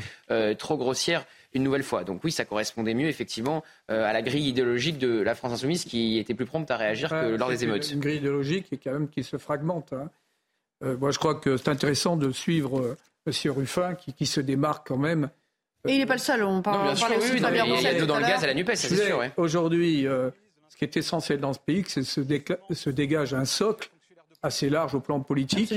[0.58, 2.04] trop grossière une nouvelle fois.
[2.04, 6.18] Donc oui, ça correspondait mieux effectivement à la grille idéologique de la France insoumise qui
[6.20, 7.90] était plus prompte à réagir que lors des émeutes.
[7.92, 9.94] Une grille idéologique qui, quand même, qui se fragmente.
[9.94, 10.10] Hein.
[10.84, 12.98] Euh, moi, je crois que c'est intéressant de suivre euh,
[13.28, 13.52] M.
[13.52, 15.30] Ruffin, qui, se démarque quand même.
[15.88, 17.42] Et il n'est pas le seul, on parle, non, sûr, oui, oui, il
[17.84, 19.22] y a dans le gaz à la NUPES, c'est sûr.
[19.38, 20.32] Aujourd'hui, euh,
[20.68, 22.02] ce qui est essentiel dans ce pays, c'est
[22.44, 23.92] que se, dégage un socle
[24.42, 25.72] assez large au plan politique,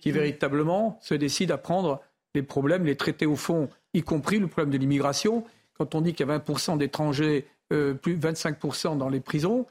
[0.00, 2.00] qui véritablement se décide à prendre
[2.34, 5.44] les problèmes, les traiter au fond, y compris le problème de l'immigration.
[5.74, 9.66] Quand on dit qu'il y a 20% d'étrangers, plus 25% dans les prisons,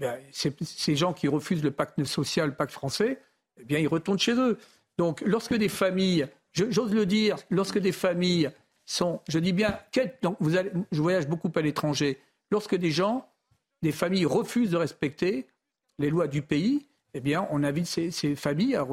[0.00, 3.20] eh ces gens qui refusent le pacte social, le pacte français,
[3.60, 4.58] eh bien, ils retournent chez eux.
[4.98, 8.50] Donc, lorsque des familles, j'ose le dire, lorsque des familles
[8.84, 9.78] sont, je dis bien,
[10.22, 12.18] donc vous je voyage beaucoup à l'étranger,
[12.50, 13.28] lorsque des gens,
[13.82, 15.46] des familles refusent de respecter
[15.98, 18.86] les lois du pays, eh bien, on invite ces, familles à,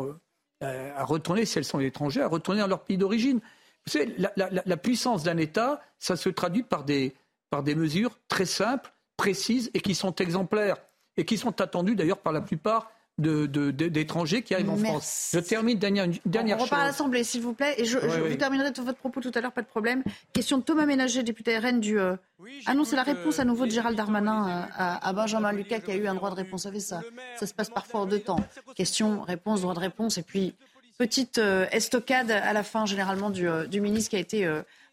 [0.61, 3.39] à, retourner, si elles sont étrangères, à retourner dans leur pays d'origine.
[3.86, 7.15] Vous savez, la, la, puissance d'un État, ça se traduit par des,
[7.49, 10.77] par des mesures très simples, précises et qui sont exemplaires
[11.17, 15.32] et qui sont attendues d'ailleurs par la plupart d'étrangers qui arrivent en France.
[15.34, 17.75] Je termine, dernière, une dernière on, on repart à l'Assemblée, s'il vous plaît.
[17.77, 20.03] Et je, vous terminerai de votre propos tout à l'heure, pas de problème.
[20.34, 21.99] Question de Thomas Ménager, député RN du...
[21.99, 22.15] Euh...
[22.65, 25.91] ah non, c'est la réponse à nouveau de Gérald Darmanin euh, à, Benjamin Lucas qui
[25.91, 26.61] a eu un droit de réponse.
[26.61, 27.01] Vous savez, ça,
[27.38, 28.39] ça se passe parfois en deux temps.
[28.75, 30.17] Question, réponse, droit de réponse.
[30.17, 30.55] Et puis,
[31.01, 34.47] petite euh, estocade à la fin, généralement, du, euh, du ministre qui a été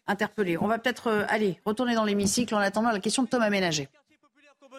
[0.07, 0.57] interpellé.
[0.57, 3.87] On va peut-être aller retourner dans l'hémicycle en attendant la question de Thomas Ménager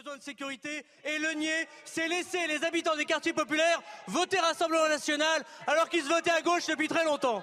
[0.03, 4.89] besoin de sécurité et le nier, c'est laisser les habitants des quartiers populaires voter Rassemblement
[4.89, 7.43] national alors qu'ils se votaient à gauche depuis très longtemps.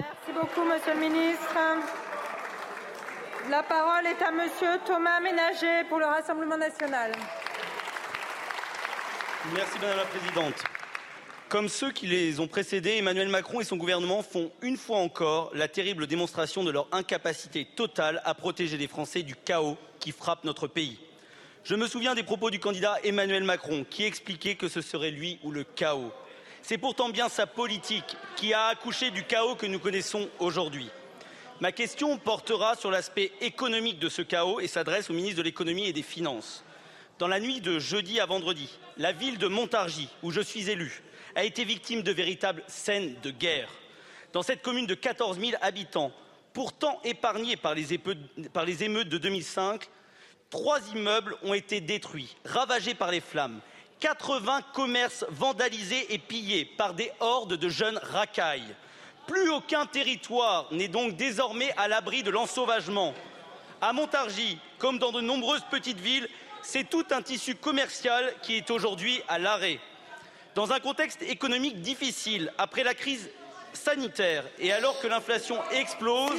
[0.00, 1.56] Merci beaucoup, monsieur le ministre.
[3.48, 7.12] La parole est à monsieur Thomas Ménager pour le Rassemblement national.
[9.54, 10.73] Merci, madame la présidente.
[11.48, 15.50] Comme ceux qui les ont précédés, Emmanuel Macron et son gouvernement font une fois encore
[15.54, 20.44] la terrible démonstration de leur incapacité totale à protéger les Français du chaos qui frappe
[20.44, 20.98] notre pays.
[21.62, 25.38] Je me souviens des propos du candidat Emmanuel Macron qui expliquait que ce serait lui
[25.44, 26.12] ou le chaos.
[26.62, 30.90] C'est pourtant bien sa politique qui a accouché du chaos que nous connaissons aujourd'hui.
[31.60, 35.86] Ma question portera sur l'aspect économique de ce chaos et s'adresse au ministre de l'économie
[35.86, 36.64] et des finances.
[37.18, 41.02] Dans la nuit de jeudi à vendredi, la ville de Montargis, où je suis élu,
[41.34, 43.68] a été victime de véritables scènes de guerre.
[44.32, 46.12] Dans cette commune de 14 000 habitants,
[46.52, 47.92] pourtant épargnée par les,
[48.82, 49.88] émeutes de 2005,
[50.54, 53.60] Trois immeubles ont été détruits, ravagés par les flammes.
[53.98, 58.76] 80 commerces vandalisés et pillés par des hordes de jeunes racailles.
[59.26, 63.14] Plus aucun territoire n'est donc désormais à l'abri de l'ensauvagement.
[63.80, 66.28] À Montargis, comme dans de nombreuses petites villes,
[66.62, 69.80] c'est tout un tissu commercial qui est aujourd'hui à l'arrêt.
[70.54, 73.28] Dans un contexte économique difficile, après la crise
[73.72, 76.30] sanitaire et alors que l'inflation explose,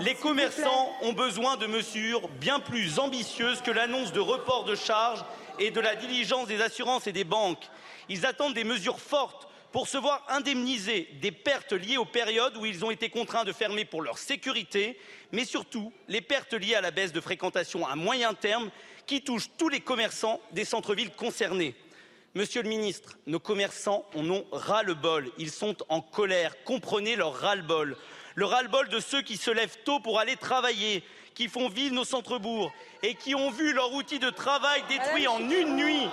[0.00, 5.24] les commerçants ont besoin de mesures bien plus ambitieuses que l'annonce de report de charges
[5.60, 7.62] et de la diligence des assurances et des banques.
[8.08, 12.66] Ils attendent des mesures fortes pour se voir indemniser des pertes liées aux périodes où
[12.66, 14.98] ils ont été contraints de fermer pour leur sécurité,
[15.30, 18.70] mais surtout les pertes liées à la baisse de fréquentation à moyen terme
[19.06, 21.76] qui touche tous les commerçants des centres-villes concernés.
[22.36, 25.30] Monsieur le ministre, nos commerçants en ont ras-le-bol.
[25.38, 26.64] Ils sont en colère.
[26.64, 27.96] Comprenez leur ras-le-bol.
[28.34, 31.04] Le ras-le-bol de ceux qui se lèvent tôt pour aller travailler,
[31.36, 32.72] qui font vivre nos centres-bourgs
[33.04, 36.08] et qui ont vu leur outil de travail détruit en une nuit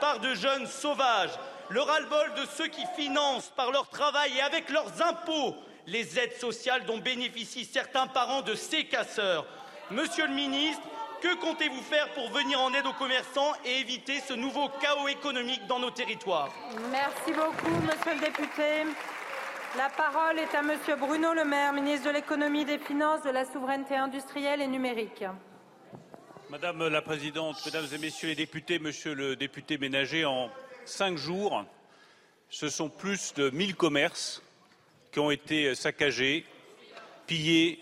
[0.00, 1.38] par de jeunes sauvages.
[1.68, 5.54] Le ras-le-bol de ceux qui financent par leur travail et avec leurs impôts
[5.86, 9.44] les aides sociales dont bénéficient certains parents de ces casseurs.
[9.90, 10.82] Monsieur le ministre,
[11.26, 15.66] que comptez-vous faire pour venir en aide aux commerçants et éviter ce nouveau chaos économique
[15.66, 16.50] dans nos territoires?
[16.92, 18.84] Merci beaucoup, monsieur le député.
[19.76, 23.44] La parole est à monsieur Bruno Le Maire, ministre de l'économie, des finances, de la
[23.44, 25.24] souveraineté industrielle et numérique.
[26.48, 30.48] Madame la présidente, mesdames et messieurs les députés, monsieur le député ménager, en
[30.84, 31.64] cinq jours,
[32.50, 34.42] ce sont plus de 1000 commerces
[35.10, 36.46] qui ont été saccagés,
[37.26, 37.80] pillés,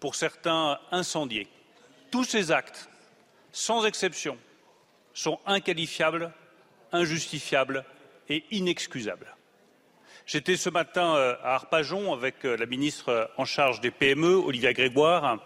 [0.00, 1.46] pour certains incendiés.
[2.12, 2.90] Tous ces actes,
[3.52, 4.36] sans exception,
[5.14, 6.30] sont inqualifiables,
[6.92, 7.86] injustifiables
[8.28, 9.34] et inexcusables.
[10.26, 14.74] J'étais ce matin euh, à Arpajon avec euh, la ministre en charge des PME, Olivia
[14.74, 15.38] Grégoire,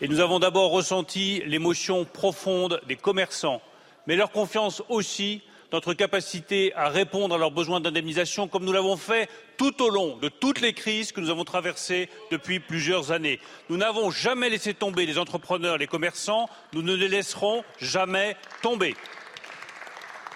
[0.00, 3.62] et nous avons d'abord ressenti l'émotion profonde des commerçants,
[4.08, 5.40] mais leur confiance aussi
[5.72, 10.16] notre capacité à répondre à leurs besoins d'indemnisation comme nous l'avons fait tout au long
[10.16, 13.40] de toutes les crises que nous avons traversées depuis plusieurs années.
[13.68, 18.94] Nous n'avons jamais laissé tomber les entrepreneurs, les commerçants, nous ne les laisserons jamais tomber.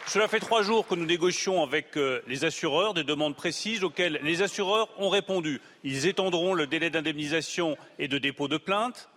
[0.07, 4.19] Cela fait trois jours que nous négocions avec euh, les assureurs des demandes précises auxquelles
[4.25, 5.61] les assureurs ont répondu.
[5.85, 9.09] Ils étendront le délai d'indemnisation et de dépôt de plainte.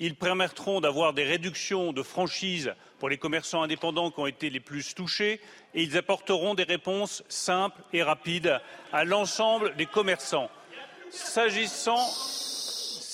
[0.00, 4.60] Ils permettront d'avoir des réductions de franchise pour les commerçants indépendants qui ont été les
[4.60, 5.40] plus touchés
[5.74, 8.60] et ils apporteront des réponses simples et rapides
[8.92, 10.50] à l'ensemble des commerçants.
[11.10, 12.06] S'agissant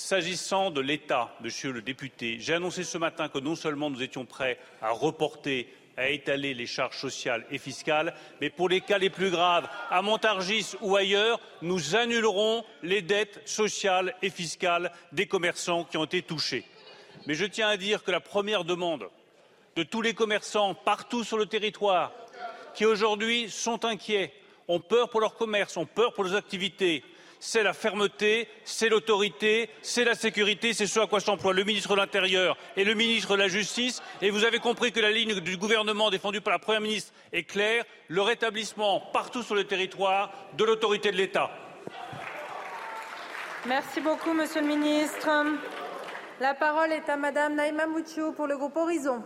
[0.05, 4.23] S'agissant de l'État, monsieur le député, j'ai annoncé ce matin que non seulement nous étions
[4.23, 5.67] prêts à reporter
[5.97, 10.03] à étaler les charges sociales et fiscales, mais pour les cas les plus graves, à
[10.03, 16.21] Montargis ou ailleurs, nous annulerons les dettes sociales et fiscales des commerçants qui ont été
[16.21, 16.65] touchés.
[17.25, 19.09] Mais je tiens à dire que la première demande
[19.75, 22.11] de tous les commerçants partout sur le territoire
[22.73, 24.33] qui aujourd'hui sont inquiets,
[24.67, 27.03] ont peur pour leur commerce, ont peur pour leurs activités,
[27.39, 31.91] c'est la fermeté, c'est l'autorité, c'est la sécurité, c'est ce à quoi s'emploie le ministre
[31.91, 34.01] de l'Intérieur et le ministre de la Justice.
[34.21, 37.43] Et vous avez compris que la ligne du gouvernement défendue par la Première ministre est
[37.43, 41.51] claire, le rétablissement partout sur le territoire de l'autorité de l'État.
[43.67, 45.29] Merci beaucoup, Monsieur le ministre.
[46.39, 49.23] La parole est à Madame Naïma Moutchou pour le groupe Horizon.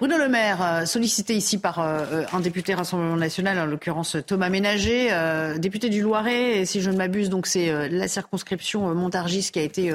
[0.00, 4.16] Bruno Le Maire, euh, sollicité ici par euh, euh, un député Rassemblement National, en l'occurrence
[4.26, 5.10] Thomas Ménager,
[5.58, 9.62] député du Loiret, et si je ne m'abuse, donc c'est la circonscription Montargis qui a
[9.62, 9.92] été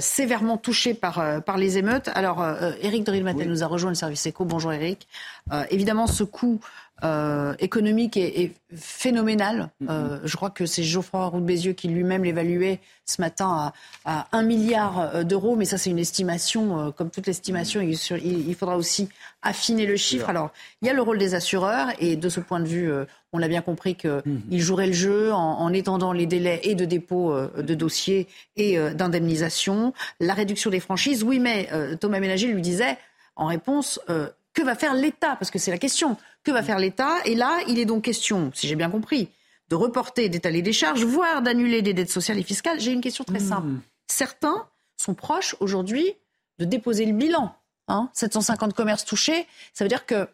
[0.00, 2.10] sévèrement touchée par, par les émeutes.
[2.14, 2.44] Alors,
[2.82, 4.44] Éric Dorilmatel nous a rejoint le service éco.
[4.44, 4.72] Bonjour
[5.50, 5.72] Éric.
[5.72, 6.60] évidemment, ce coup
[7.04, 9.70] euh, économique est, phénoménal.
[9.80, 9.86] Mm-hmm.
[9.88, 13.72] Euh, je crois que c'est Geoffroy Roux Bézieux qui lui-même l'évaluait ce matin
[14.04, 17.96] à, à 1 milliard euh, d'euros, mais ça c'est une estimation, comme toute estimation, il,
[18.48, 19.08] il, faudra aussi
[19.42, 20.28] affiner le chiffre.
[20.28, 20.50] Alors,
[20.82, 22.90] il y a le rôle des assureurs, et de ce point de vue,
[23.32, 24.58] on a bien compris qu'ils mm-hmm.
[24.58, 28.26] joueraient le jeu en, en, étendant les délais et de dépôt de dossiers
[28.56, 29.92] et d'indemnisation.
[30.18, 31.68] La réduction des franchises, oui, mais
[32.00, 32.98] Thomas Ménager lui disait
[33.36, 34.00] en réponse,
[34.58, 36.16] que va faire l'État Parce que c'est la question.
[36.42, 37.14] Que va faire l'État?
[37.24, 39.28] Et là, il est donc question, si j'ai bien compris,
[39.68, 42.80] de reporter, d'étaler des charges, voire d'annuler des dettes sociales et fiscales.
[42.80, 43.68] J'ai une question très simple.
[43.68, 43.80] Hmm.
[44.08, 46.14] Certains sont proches aujourd'hui
[46.58, 47.54] de déposer le bilan.
[48.12, 48.72] 750 hein.
[48.76, 50.28] commerces touchés, ça veut dire que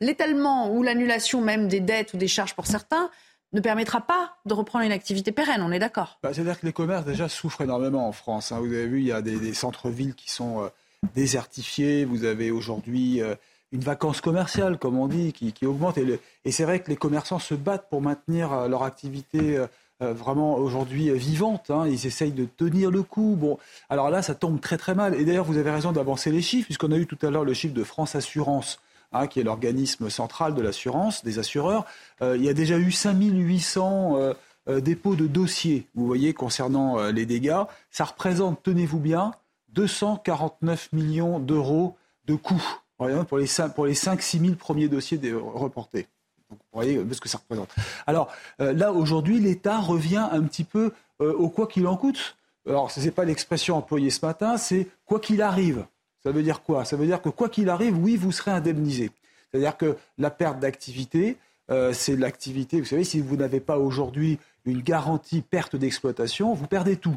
[0.00, 3.10] l'étalement ou l'annulation même des dettes ou des charges pour certains
[3.52, 6.18] ne permettra pas de reprendre une activité pérenne, on est d'accord?
[6.22, 8.50] Bah, C'est-à-dire que les commerces déjà souffrent énormément en France.
[8.50, 8.58] Hein.
[8.58, 10.68] Vous avez vu, il y a des, centres-villes qui sont euh,
[11.14, 12.04] désertifiés.
[12.04, 13.36] Vous avez aujourd'hui euh,
[13.72, 15.98] une vacance commerciale, comme on dit, qui, augmente.
[15.98, 19.66] Et, c'est vrai que les commerçants se battent pour maintenir euh, leur activité euh,
[20.02, 21.70] euh, vraiment aujourd'hui vivante.
[21.70, 21.86] Hein.
[21.88, 23.36] Ils essayent de tenir le coup.
[23.38, 23.58] Bon,
[23.88, 25.14] alors là, ça tombe très très mal.
[25.14, 27.54] Et d'ailleurs, vous avez raison d'avancer les chiffres, puisqu'on a eu tout à l'heure le
[27.54, 28.78] chiffre de France Assurance.
[29.12, 31.86] Hein, qui est l'organisme central de l'assurance, des assureurs,
[32.20, 34.32] il y a déjà eu 5800
[34.78, 37.62] dépôts de dossiers, vous voyez, concernant les dégâts.
[37.92, 39.30] Ça représente, tenez-vous bien,
[39.68, 41.96] 249 millions d'euros
[42.26, 46.06] de coûts pour les 5, pour les 5 000 premiers dossiers reportés.
[46.50, 47.74] vous voyez ce que ça représente.
[48.06, 52.36] Alors euh, là, aujourd'hui, l'État revient un petit peu euh, au quoi qu'il en coûte.
[52.68, 55.84] Alors, ce n'est pas l'expression employée ce matin, c'est quoi qu'il arrive.
[56.24, 56.84] Ça veut dire quoi?
[56.84, 59.12] Ça veut dire que quoi qu'il arrive, oui, vous serez indemnisé.
[59.50, 61.36] C'est-à-dire que la perte d'activité,
[61.70, 62.80] euh, c'est l'activité.
[62.80, 67.16] Vous savez, si vous n'avez pas aujourd'hui une garantie perte d'exploitation, vous perdez tout.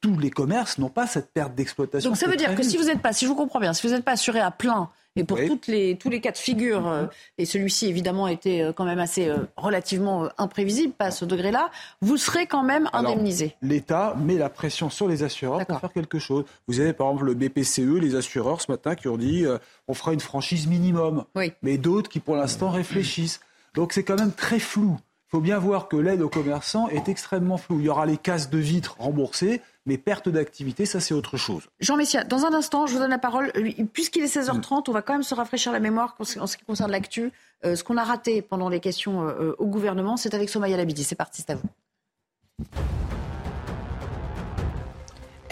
[0.00, 2.10] tous les commerces n'ont pas cette perte d'exploitation.
[2.10, 3.86] Donc ça veut dire que si vous n'êtes pas, si je vous comprends bien, si
[3.86, 6.88] vous n'êtes pas assuré à plein et pour toutes les, tous les cas de figure,
[6.88, 7.06] euh,
[7.38, 11.70] et celui-ci évidemment était euh, quand même assez euh, relativement imprévisible, pas à ce degré-là,
[12.00, 13.54] vous serez quand même indemnisé.
[13.62, 16.44] L'État met la pression sur les assureurs pour faire quelque chose.
[16.66, 19.44] Vous avez par exemple le BPCE, les assureurs ce matin qui ont dit
[19.86, 21.24] on fera une franchise minimum,
[21.62, 23.40] mais d'autres qui pour l'instant réfléchissent.
[23.74, 24.96] Donc c'est quand même très flou.
[25.28, 27.80] Il faut bien voir que l'aide aux commerçants est extrêmement floue.
[27.80, 31.68] Il y aura les cases de vitres remboursées, mais perte d'activité, ça c'est autre chose.
[31.80, 33.52] Jean Messia, dans un instant, je vous donne la parole.
[33.92, 36.90] Puisqu'il est 16h30, on va quand même se rafraîchir la mémoire en ce qui concerne
[36.90, 37.32] l'actu.
[37.64, 41.04] Euh, ce qu'on a raté pendant les questions euh, au gouvernement, c'est avec Somaya Labidi.
[41.04, 42.93] C'est parti, c'est à vous.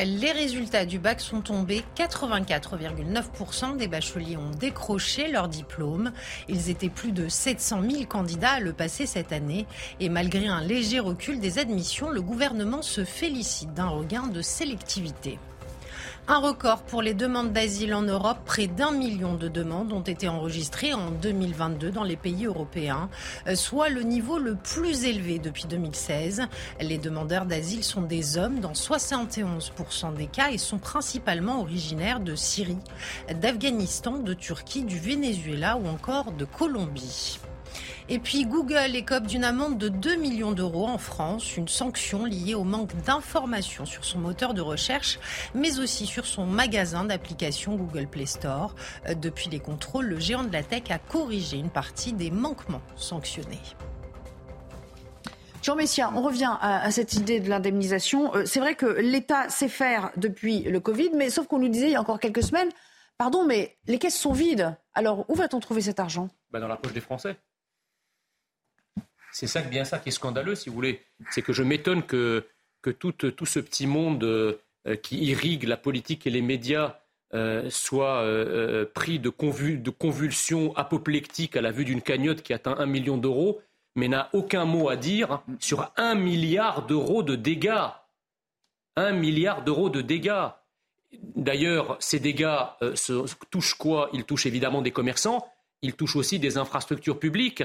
[0.04, 1.84] Les résultats du bac sont tombés.
[1.96, 6.12] 84,9% des bacheliers ont décroché leur diplôme.
[6.48, 9.64] Ils étaient plus de 700 000 candidats à le passer cette année.
[10.00, 15.38] Et malgré un léger recul des admissions, le gouvernement se félicite d'un regain de sélectivité.
[16.28, 18.38] Un record pour les demandes d'asile en Europe.
[18.44, 23.10] Près d'un million de demandes ont été enregistrées en 2022 dans les pays européens,
[23.48, 26.42] euh, soit le niveau le plus élevé depuis 2016.
[26.80, 32.36] Les demandeurs d'asile sont des hommes dans 71% des cas et sont principalement originaires de
[32.36, 32.78] Syrie,
[33.40, 37.40] d'Afghanistan, de Turquie, du Venezuela ou encore de Colombie.
[38.08, 42.54] Et puis Google écope d'une amende de 2 millions d'euros en France, une sanction liée
[42.54, 45.20] au manque d'informations sur son moteur de recherche,
[45.54, 48.74] mais aussi sur son magasin d'applications Google Play Store.
[49.06, 52.82] Euh, depuis les contrôles, le géant de la tech a corrigé une partie des manquements
[52.96, 53.60] sanctionnés.
[55.62, 58.34] Jean Messia, on revient à, cette idée de l'indemnisation.
[58.34, 61.86] Euh, c'est vrai que l'État sait faire depuis le Covid, mais sauf qu'on nous disait
[61.86, 62.70] il y a encore quelques semaines,
[63.16, 64.76] pardon, mais les caisses sont vides.
[64.92, 66.28] Alors où va-t-on trouver cet argent?
[66.50, 67.36] Bah, Dans la poche des Français.
[69.32, 71.02] C'est ça, bien ça qui est scandaleux, si vous voulez.
[71.30, 72.46] C'est que je m'étonne que,
[72.98, 76.98] tout, ce petit monde euh, qui irrigue la politique et les médias
[77.34, 82.84] euh, soit euh, pris de, convulsions apoplectiques à la vue d'une cagnotte qui atteint un
[82.84, 83.62] million d'euros,
[83.96, 87.88] mais n'a aucun mot à dire sur un milliard d'euros de dégâts.
[88.96, 90.48] Un milliard d'euros de dégâts.
[91.36, 92.58] D'ailleurs, ces dégâts
[93.50, 94.10] touchent quoi?
[94.12, 95.46] Ils touchent évidemment des commerçants,
[95.80, 97.64] ils touchent aussi des infrastructures publiques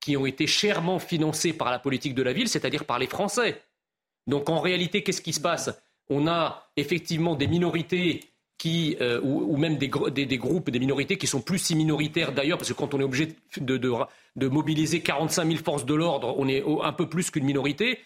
[0.00, 3.62] qui ont été chèrement financés par la politique de la ville, c'est-à-dire par les Français.
[4.26, 5.70] Donc en réalité, qu'est-ce qui se passe?
[6.08, 11.40] On a effectivement des minorités qui, euh, ou, même des, groupes, des minorités qui sont
[11.40, 15.86] plus si minoritaires d'ailleurs, parce que quand on est obligé de, mobiliser 45 000 forces
[15.86, 18.00] de l'ordre, on est un peu plus qu'une minorité,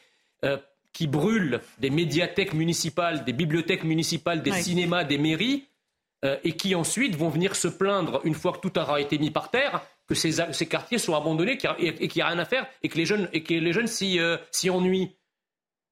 [0.44, 0.58] euh,
[0.92, 5.64] qui brûlent des médiathèques municipales, des bibliothèques municipales, des cinémas, des mairies,
[6.24, 9.30] euh, et qui ensuite vont venir se plaindre, une fois que tout aura été mis
[9.30, 9.80] par terre,
[10.12, 13.06] que ces, quartiers sont abandonnés et, qu'il n'y a rien à faire et que les
[13.06, 14.36] jeunes, et que les jeunes s'y, euh,
[14.70, 15.16] ennuient.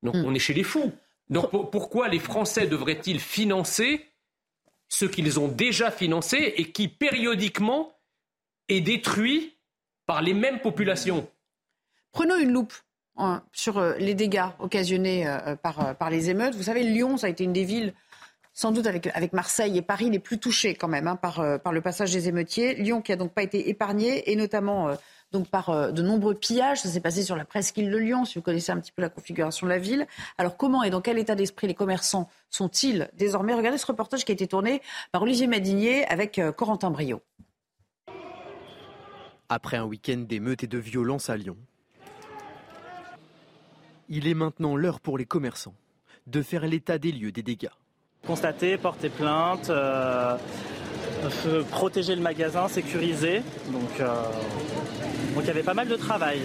[0.02, 0.24] Donc hmm.
[0.24, 0.92] on est chez les fous.
[1.28, 4.06] Donc pourquoi les Français devraient-ils financer
[4.88, 7.92] ce qu'ils ont déjà financé et qui périodiquement
[8.68, 9.56] est détruit
[10.06, 11.28] par les mêmes populations?
[12.12, 12.74] Prenons une loupe
[13.16, 16.54] hein, sur euh, les dégâts occasionnés euh, par, par les émeutes.
[16.54, 17.94] Vous savez, Lyon, ça a été une des villes
[18.52, 21.72] sans doute avec, Marseille et Paris les plus touchés quand même hein, par, euh, par
[21.72, 22.74] le passage des émeutiers.
[22.74, 24.94] Lyon qui a donc pas été épargné et notamment euh,
[25.32, 26.80] donc par euh, de nombreux pillages.
[26.80, 29.08] Ça s'est passé sur la presqu'île de Lyon, si vous connaissez un petit peu la
[29.08, 30.06] configuration de la ville.
[30.36, 33.54] Alors comment et dans quel état d'esprit les commerçants sont-ils désormais?
[33.54, 34.82] Regardez ce reportage qui a été tourné
[35.12, 37.22] par Olivier Madinier avec Corentin Brio.
[39.48, 41.56] Après un week-end d'émeutes et de violence à Lyon,
[44.08, 45.74] il est maintenant l'heure pour les commerçants
[46.26, 47.70] de faire l'état des lieux des dégâts.
[48.26, 50.36] Constater, porter plainte, euh,
[51.70, 53.42] protéger le magasin, sécuriser.
[53.72, 54.06] Donc, euh,
[55.34, 56.42] donc il y avait pas mal de travail.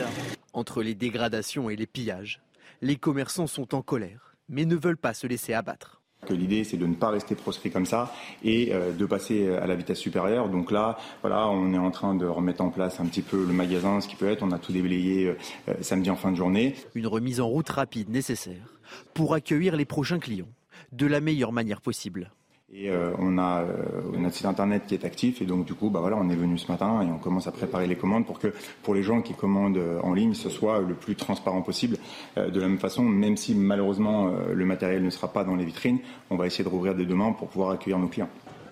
[0.53, 2.41] Entre les dégradations et les pillages,
[2.81, 6.01] les commerçants sont en colère, mais ne veulent pas se laisser abattre.
[6.29, 8.11] L'idée, c'est de ne pas rester proscrit comme ça
[8.43, 10.49] et euh, de passer à la vitesse supérieure.
[10.49, 13.53] Donc là, voilà, on est en train de remettre en place un petit peu le
[13.53, 14.41] magasin, ce qui peut être.
[14.41, 15.35] On a tout déblayé
[15.81, 16.73] samedi en fin de journée.
[16.95, 18.79] Une remise en route rapide nécessaire
[19.13, 20.47] pour accueillir les prochains clients
[20.95, 22.31] de la meilleure manière possible.
[22.73, 25.91] Et euh, on a euh, notre site internet qui est actif et donc du coup
[25.91, 28.39] bah voilà on est venu ce matin et on commence à préparer les commandes pour
[28.39, 31.97] que pour les gens qui commandent euh, en ligne ce soit le plus transparent possible.
[32.35, 35.99] de la même façon, même si malheureusement le matériel ne sera pas dans les vitrines,
[36.29, 38.29] on va essayer de rouvrir des demandes pour pouvoir accueillir nos clients.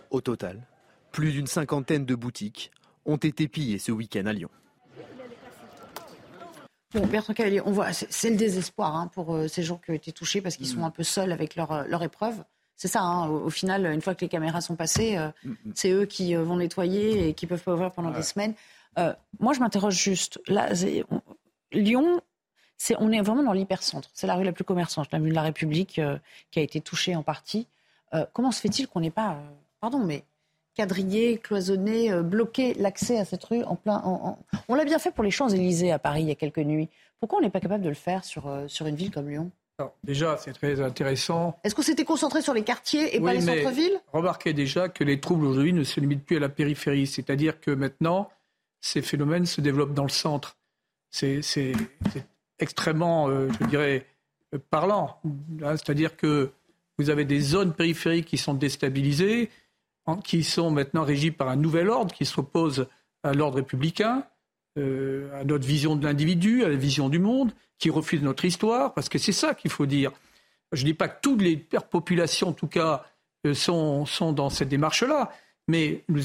[0.09, 0.65] Au total,
[1.11, 2.71] plus d'une cinquantaine de boutiques
[3.05, 4.49] ont été pillées ce week-end à Lyon.
[6.93, 9.95] Bon, Bertrand Cavalier, on voit, c'est le désespoir hein, pour euh, ces gens qui ont
[9.95, 10.83] été touchés parce qu'ils sont mm.
[10.83, 12.43] un peu seuls avec leur, euh, leur épreuve.
[12.75, 15.71] C'est ça, hein, au, final, une fois que les caméras sont passées, euh, mm, mm.
[15.75, 18.53] c'est eux qui vont nettoyer et qui peuvent pas ouvrir pendant des semaines.
[19.39, 20.39] moi, je m'interroge juste.
[20.47, 20.69] Là,
[21.71, 22.21] Lyon,
[22.99, 24.09] on est vraiment dans l'hypercentre.
[24.13, 25.99] C'est la rue la plus commerçante, la rue de la République,
[26.51, 27.67] qui a été touchée en partie.
[28.33, 29.39] Comment se fait-il qu'on n'ait pas,
[29.79, 30.23] pardon, mais
[30.75, 33.97] quadrillé, cloisonné, euh, bloqué l'accès à cette rue en plein.
[34.03, 36.57] en- en- On l'a bien fait pour les Champs-Élysées à Paris il y a quelques
[36.59, 36.89] nuits.
[37.19, 39.51] Pourquoi on n'est pas capable de le faire sur, euh, sur une ville comme Lyon?
[39.79, 41.57] Alors, déjà, c'est très intéressant.
[41.63, 43.99] Est-ce qu'on s'était concentré sur les quartiers et pas les centres-villes?
[44.11, 47.07] Remarquez déjà que les troubles aujourd'hui ne se limitent plus à la périphérie.
[47.07, 48.29] C'est-à-dire que maintenant,
[48.81, 50.57] ces phénomènes se développent dans le centre.
[51.09, 51.41] C'est
[52.59, 54.05] extrêmement, euh, je dirais,
[54.69, 55.17] parlant.
[55.63, 56.51] Hein, C'est-à-dire que
[56.97, 59.49] vous avez des zones périphériques qui sont déstabilisées,
[60.23, 62.87] qui sont maintenant régies par un nouvel ordre qui s'oppose
[63.23, 64.25] à l'ordre républicain,
[64.77, 68.93] euh, à notre vision de l'individu, à la vision du monde, qui refuse notre histoire,
[68.93, 70.11] parce que c'est ça qu'il faut dire.
[70.71, 71.57] Je ne dis pas que toutes les
[71.89, 73.05] populations, en tout cas,
[73.45, 75.31] euh, sont, sont dans cette démarche-là,
[75.67, 76.21] mais nous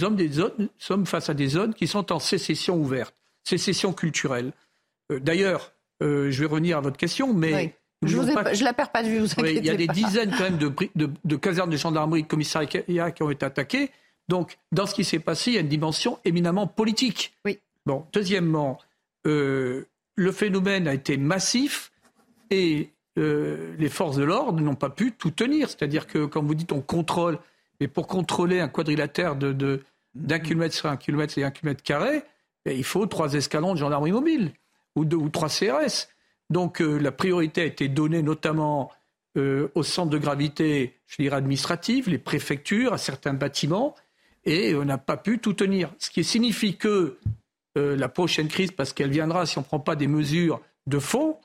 [0.79, 3.15] sommes, face à des zones qui sont en sécession ouverte,
[3.45, 4.53] sécession culturelle.
[5.13, 7.75] Euh, D'ailleurs, je vais revenir à votre question, mais...
[8.03, 8.17] Je,
[8.55, 9.93] je la perds pas de vue, vous oui, inquiétez il y a des pas.
[9.93, 13.45] dizaines quand même de, bri- de- de casernes de gendarmerie, de commissariats qui ont été
[13.45, 13.91] attaquées.
[14.29, 17.35] Donc, dans ce qui s'est passé, il y a une dimension éminemment politique.
[17.45, 17.59] Oui.
[17.87, 18.79] Bon, deuxièmement,
[19.27, 19.85] euh,
[20.15, 21.91] le phénomène a été massif
[22.51, 25.69] et euh, les forces de l'ordre n'ont pas pu tout tenir.
[25.69, 27.39] C'est-à-dire que, comme vous dites, on contrôle,
[27.81, 29.83] mais pour contrôler un quadrilatère de, de-
[30.15, 32.23] d'un kilomètre sur un kilomètre et un kilomètre carré,
[32.65, 34.53] eh, il faut trois escalons de gendarmerie mobile
[34.95, 36.09] ou deux ou trois CRS.
[36.51, 38.91] Donc euh, la priorité a été donnée notamment
[39.37, 43.95] euh, au centre de gravité, je dirais administrative, les préfectures, à certains bâtiments,
[44.45, 45.93] et on n'a pas pu tout tenir.
[45.99, 47.19] Ce qui signifie que
[47.77, 50.99] euh, la prochaine crise, parce qu'elle viendra si on ne prend pas des mesures de
[50.99, 51.37] fond,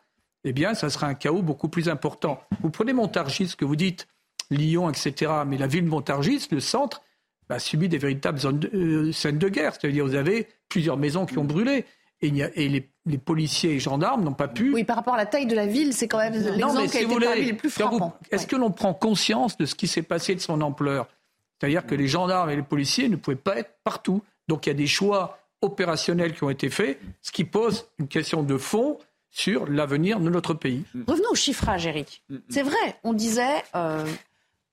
[0.45, 2.41] eh bien, ça sera un chaos beaucoup plus important.
[2.62, 4.08] Vous prenez Montargis, ce que vous dites,
[4.49, 7.01] Lyon, etc., mais la ville de Montargis, le centre,
[7.49, 8.39] bah, subit des véritables
[9.14, 9.74] scènes de guerre.
[9.74, 11.86] C'est-à-dire, vous avez plusieurs maisons qui ont brûlé,
[12.22, 15.26] et, et les, les policiers et gendarmes n'ont pas pu Oui, par rapport à la
[15.26, 17.70] taille de la ville, c'est quand même non, l'exemple qui a été parmi les plus
[17.70, 18.18] frappants.
[18.32, 21.08] est-ce que l'on prend conscience de ce qui s'est passé de son ampleur?
[21.60, 24.22] C'est-à-dire que les gendarmes et les policiers ne pouvaient pas être partout.
[24.47, 28.08] Donc il y a des choix opérationnels qui ont été faits, ce qui pose une
[28.08, 28.97] question de fond
[29.30, 30.84] sur l'avenir de notre pays.
[31.08, 32.24] Revenons au chiffrage, Eric.
[32.49, 34.06] C'est vrai, on disait, euh,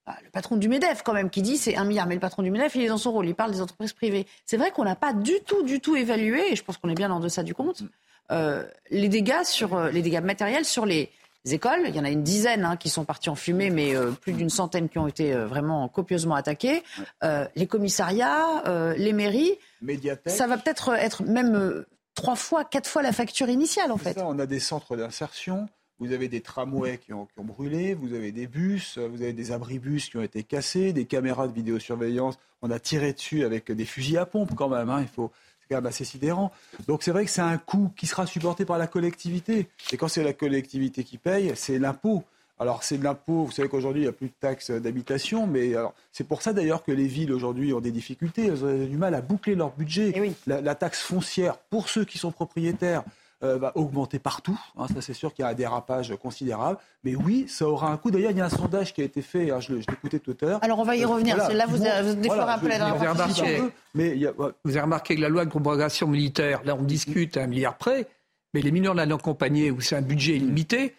[0.06, 2.42] ah, le patron du MEDEF quand même qui dit c'est un milliard, mais le patron
[2.42, 4.26] du MEDEF il est dans son rôle, il parle des entreprises privées.
[4.44, 6.94] C'est vrai qu'on n'a pas du tout, du tout évalué, et je pense qu'on est
[6.94, 7.84] bien en deçà du compte,
[8.30, 11.10] euh, les dégâts sur euh, les dégâts matériels sur les
[11.48, 11.82] écoles.
[11.86, 14.32] Il y en a une dizaine hein, qui sont partis en fumée, mais euh, plus
[14.32, 16.82] d'une centaine qui ont été euh, vraiment copieusement attaqués.
[17.24, 18.62] Euh, les commissariats,
[18.96, 19.56] les mairies.
[19.82, 20.32] Médiathèque.
[20.32, 24.14] Ça va peut-être être même trois fois, quatre fois la facture initiale en fait.
[24.14, 25.68] ça, on a des centres d'insertion,
[25.98, 29.32] vous avez des tramways qui ont, qui ont brûlé, vous avez des bus, vous avez
[29.32, 33.72] des abribus qui ont été cassés, des caméras de vidéosurveillance, on a tiré dessus avec
[33.72, 35.30] des fusils à pompe quand même, hein, il faut...
[35.72, 36.50] Assez sidérant.
[36.88, 39.68] Donc c'est vrai que c'est un coût qui sera supporté par la collectivité.
[39.92, 42.24] Et quand c'est la collectivité qui paye, c'est l'impôt.
[42.58, 45.72] Alors c'est de l'impôt, vous savez qu'aujourd'hui il n'y a plus de taxes d'habitation, mais
[46.12, 49.14] c'est pour ça d'ailleurs que les villes aujourd'hui ont des difficultés, elles ont du mal
[49.14, 50.12] à boucler leur budget.
[50.46, 53.04] La, la taxe foncière pour ceux qui sont propriétaires
[53.42, 57.14] euh, va augmenter partout, hein, ça c'est sûr qu'il y a un dérapage considérable, mais
[57.16, 58.10] oui, ça aura un coût.
[58.10, 60.44] D'ailleurs il y a un sondage qui a été fait, hein, je l'écoutais tout à
[60.44, 60.58] l'heure.
[60.62, 61.36] Alors, on va y revenir.
[61.36, 63.62] Là, vous- vous déflorez un peu la Vous avez remarqué,
[63.94, 66.82] mais il y a- vous avez remarqué que la loi de propagation militaire, là on
[66.82, 68.06] discute à un milliard près,
[68.52, 70.96] mais les mineurs non accompagnés, où c'est un budget illimité,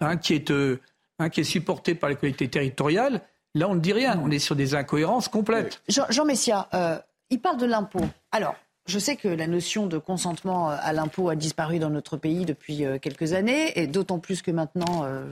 [0.00, 0.80] hein, qui, est, euh,
[1.18, 3.20] hein, qui est supporté par les collectivités territoriales,
[3.54, 5.82] là on ne dit rien, on est sur des incohérences complètes.
[5.88, 6.98] Jean, Jean Messia, euh,
[7.30, 8.04] il parle de l'impôt.
[8.32, 8.54] Alors,
[8.86, 12.44] je sais que la notion de consentement euh, à l'impôt a disparu dans notre pays
[12.44, 15.24] depuis euh, quelques années, et d'autant plus que maintenant, euh,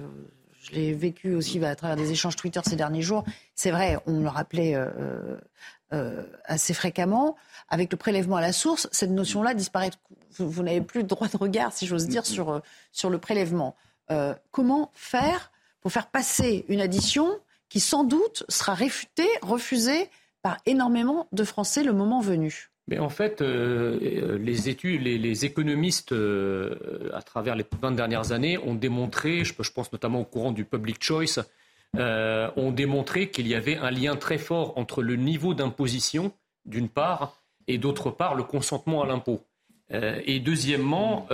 [0.63, 3.25] je l'ai vécu aussi à travers des échanges Twitter ces derniers jours,
[3.55, 4.77] c'est vrai, on le rappelait
[6.45, 7.35] assez fréquemment,
[7.69, 9.91] avec le prélèvement à la source, cette notion-là disparaît.
[10.39, 13.75] Vous, n'avez plus de droit de regard, si j'ose dire, sur, sur le prélèvement.
[14.53, 15.51] Comment faire
[15.81, 17.29] pour faire passer une addition
[17.69, 20.09] qui, sans doute, sera réfutée, refusée
[20.43, 22.72] par énormément de Français le moment venu?
[22.89, 27.93] Mais en fait, euh, euh, les études, les, les économistes, euh, à travers les 20
[27.93, 31.41] dernières années, ont démontré, je, je pense notamment au courant du public choice,
[31.97, 36.33] euh, ont démontré qu'il y avait un lien très fort entre le niveau d'imposition,
[36.65, 37.37] d'une part,
[37.69, 39.43] et d'autre part, le consentement à l'impôt.
[40.25, 41.29] Et deuxièmement,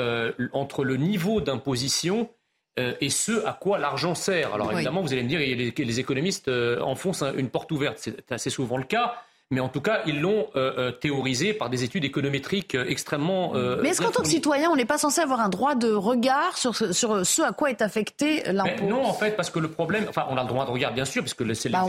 [0.52, 2.28] entre le niveau d'imposition
[2.76, 4.52] et ce à quoi l'argent sert.
[4.52, 4.74] Alors Oui.
[4.74, 6.48] évidemment, vous allez me dire, les, les économistes
[6.80, 7.98] enfoncent un- une porte ouverte.
[8.00, 9.14] C'est assez souvent le cas.
[9.50, 13.52] Mais en tout cas, ils l'ont euh, euh, théorisé par des études économétriques euh, extrêmement.
[13.82, 16.58] mais est-ce qu'en tant que citoyen, on n'est pas censé avoir un droit de regard
[16.58, 19.68] sur ce, sur ce à quoi est affecté l'impôt Non, en fait, parce que le
[19.68, 20.04] problème.
[20.08, 21.86] Enfin, on a le droit de regard, bien sûr, parce que c'est bah,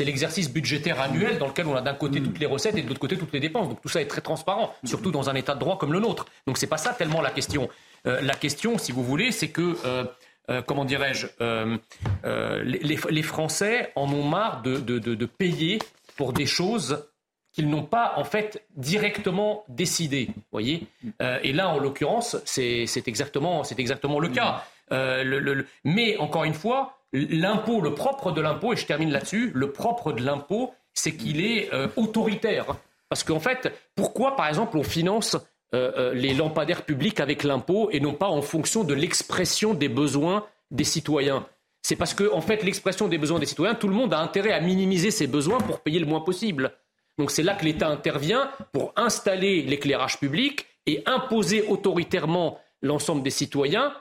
[0.00, 3.00] l'exercice budgétaire, annuel dans lequel on a d'un côté toutes les recettes et de l'autre
[3.00, 3.68] côté toutes les dépenses.
[3.68, 6.26] Donc tout ça est très transparent, surtout dans un état de droit comme le nôtre.
[6.46, 7.68] Donc c'est pas ça tellement la question.
[8.04, 9.76] la question, si vous voulez, c'est que.
[10.48, 11.76] Euh, comment dirais-je, euh,
[12.24, 15.80] euh, les, Français en ont marre de, payer
[16.16, 17.04] pour des choses
[17.52, 20.28] qu'ils n'ont pas en fait directement décidées.
[20.52, 20.86] Voyez
[21.42, 24.64] Et là, en l'occurrence, c'est exactement, exactement le cas.
[25.84, 30.12] mais encore une fois, l'impôt, le propre de l'impôt, et je termine là-dessus, le propre
[30.12, 32.76] de l'impôt, c'est qu'il est autoritaire.
[33.08, 35.36] Parce qu'en fait, pourquoi, par exemple, on finance
[35.74, 39.88] euh, euh, les lampadaires publics avec l'impôt et non pas en fonction de l'expression des
[39.88, 41.46] besoins des citoyens.
[41.82, 44.52] C'est parce que, en fait, l'expression des besoins des citoyens, tout le monde a intérêt
[44.52, 46.72] à minimiser ses besoins pour payer le moins possible.
[47.18, 53.30] Donc c'est là que l'État intervient pour installer l'éclairage public et imposer autoritairement l'ensemble des
[53.30, 53.92] citoyens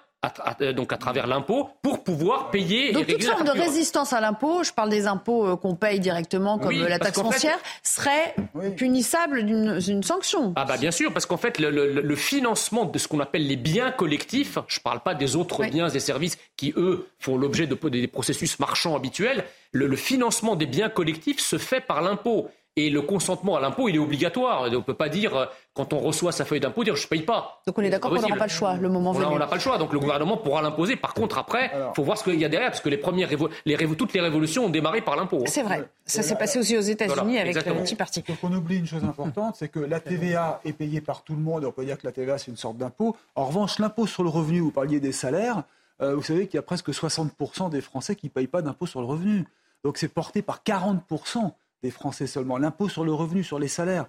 [0.61, 2.91] euh, donc à travers l'impôt, pour pouvoir payer.
[2.91, 6.59] Donc toute forme de résistance à l'impôt, je parle des impôts euh, qu'on paye directement
[6.59, 8.35] comme la taxe foncière, serait
[8.77, 10.53] punissable d'une sanction.
[10.55, 13.91] Ah bah bien sûr, parce qu'en fait le, financement de ce qu'on appelle les biens
[13.91, 17.75] collectifs, je ne parle pas des autres biens et services qui eux font l'objet de,
[17.89, 22.49] des processus marchands habituels, le financement des biens collectifs se fait par l'impôt.
[22.77, 24.63] Et le consentement à l'impôt, il est obligatoire.
[24.63, 27.07] On ne peut pas dire, euh, quand on reçoit sa feuille d'impôt, dire je ne
[27.07, 27.61] paye pas.
[27.65, 29.25] Donc on est d'accord qu'on n'aura pas le choix le moment venu.
[29.25, 30.97] On n'a pas le choix, donc le gouvernement pourra l'imposer.
[30.97, 33.29] Par contre, après, il faut voir ce qu'il y a derrière, parce que les premières
[33.65, 35.43] les toutes les révolutions ont démarré par l'impôt.
[35.45, 35.87] C'est vrai.
[36.05, 38.21] Ça s'est passé aussi aux États-Unis avec le petit parti.
[38.27, 41.41] Donc on oublie une chose importante, c'est que la TVA est payée par tout le
[41.41, 41.63] monde.
[41.63, 43.15] On peut dire que la TVA, c'est une sorte d'impôt.
[43.35, 45.63] En revanche, l'impôt sur le revenu, vous parliez des salaires,
[46.01, 48.85] euh, vous savez qu'il y a presque 60% des Français qui ne payent pas d'impôt
[48.85, 49.45] sur le revenu.
[49.83, 51.51] Donc c'est porté par 40%
[51.83, 52.57] des Français seulement.
[52.57, 54.07] L'impôt sur le revenu, sur les salaires.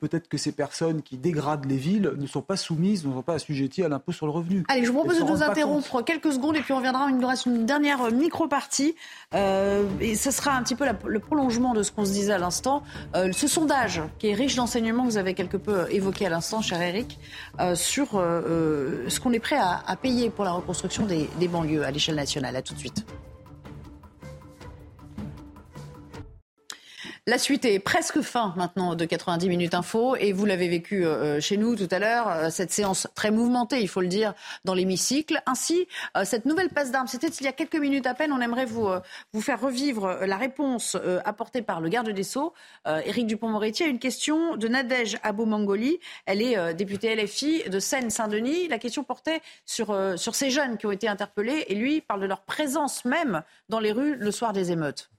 [0.00, 3.34] Peut-être que ces personnes qui dégradent les villes ne sont pas soumises, ne sont pas
[3.34, 4.64] assujetties à l'impôt sur le revenu.
[4.66, 7.06] Allez, je vous propose de nous interrompre quelques secondes et puis on reviendra.
[7.10, 8.96] Il nous reste une dernière micro-partie.
[9.34, 12.38] Euh, et ce sera un petit peu le prolongement de ce qu'on se disait à
[12.38, 12.82] l'instant.
[13.14, 16.60] Euh, ce sondage qui est riche d'enseignements que vous avez quelque peu évoqué à l'instant,
[16.60, 17.20] cher Eric,
[17.60, 21.92] euh, sur ce qu'on est prêt à, payer pour la reconstruction des, des banlieues à
[21.92, 22.56] l'échelle nationale.
[22.56, 23.06] À tout de suite.
[27.28, 31.36] La suite est presque fin maintenant de 90 minutes info et vous l'avez vécu euh,
[31.36, 34.32] euh, chez nous tout à l'heure, euh, cette séance très mouvementée, il faut le dire,
[34.64, 35.42] dans l'hémicycle.
[35.44, 35.86] Ainsi,
[36.24, 38.88] cette nouvelle passe d'armes, c'était il y a quelques minutes à peine, on aimerait vous,
[39.34, 42.54] vous faire revivre la réponse apportée par le garde des Sceaux,
[42.86, 46.00] Éric Dupont-Moretti, à une question de Nadège Abou-Mangoli.
[46.24, 48.68] Elle est députée LFI de Seine-Saint-Denis.
[48.68, 52.26] La question portait sur, sur ces jeunes qui ont été interpellés et lui parle de
[52.26, 55.10] leur présence même dans les rues le soir des émeutes.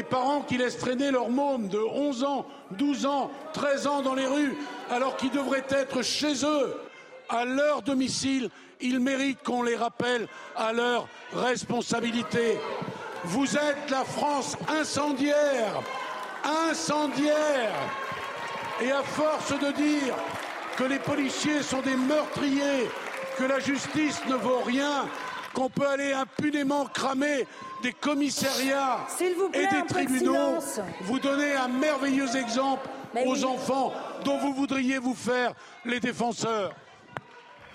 [0.00, 4.16] Les parents qui laissent traîner leur môme de 11 ans, 12 ans, 13 ans dans
[4.16, 4.56] les rues,
[4.90, 6.74] alors qu'ils devraient être chez eux,
[7.28, 10.26] à leur domicile, ils méritent qu'on les rappelle
[10.56, 12.58] à leur responsabilité.
[13.22, 15.80] Vous êtes la France incendiaire,
[16.68, 17.72] incendiaire.
[18.82, 20.16] Et à force de dire
[20.76, 22.90] que les policiers sont des meurtriers,
[23.38, 25.06] que la justice ne vaut rien,
[25.54, 27.46] qu'on peut aller impunément cramer
[27.84, 29.06] des commissariats
[29.52, 30.58] et des tribunaux.
[31.02, 32.88] Vous donnez un merveilleux exemple
[33.26, 33.92] aux enfants
[34.24, 35.52] dont vous voudriez vous faire
[35.84, 36.74] les défenseurs.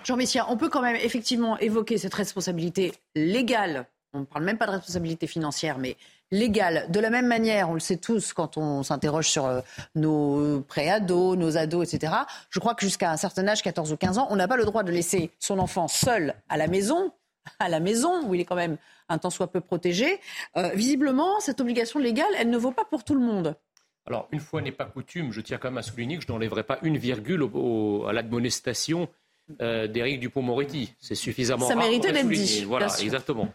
[0.02, 3.86] Jean Messia, on peut quand même effectivement évoquer cette responsabilité légale.
[4.12, 5.96] On ne parle même pas de responsabilité financière, mais
[6.32, 6.86] légale.
[6.90, 9.60] De la même manière, on le sait tous quand on s'interroge sur euh,
[9.94, 12.14] nos préados, nos ados, etc.
[12.50, 14.64] Je crois que jusqu'à un certain âge, 14 ou 15 ans, on n'a pas le
[14.64, 17.12] droit de laisser son enfant seul à la maison
[17.58, 18.78] à la maison, où il est quand même
[19.08, 20.20] un tant soit peu protégé.
[20.56, 23.56] Euh, visiblement, cette obligation légale, elle ne vaut pas pour tout le monde.
[24.06, 26.62] Alors, une fois n'est pas coutume, je tiens quand même à souligner que je n'enlèverai
[26.62, 27.48] pas une virgule
[28.08, 29.08] à l'admonestation
[29.60, 30.94] euh, d'Éric Dupont-Moretti.
[30.98, 32.64] C'est suffisamment Ça méritait d'être dit.
[32.64, 33.52] Voilà, exactement.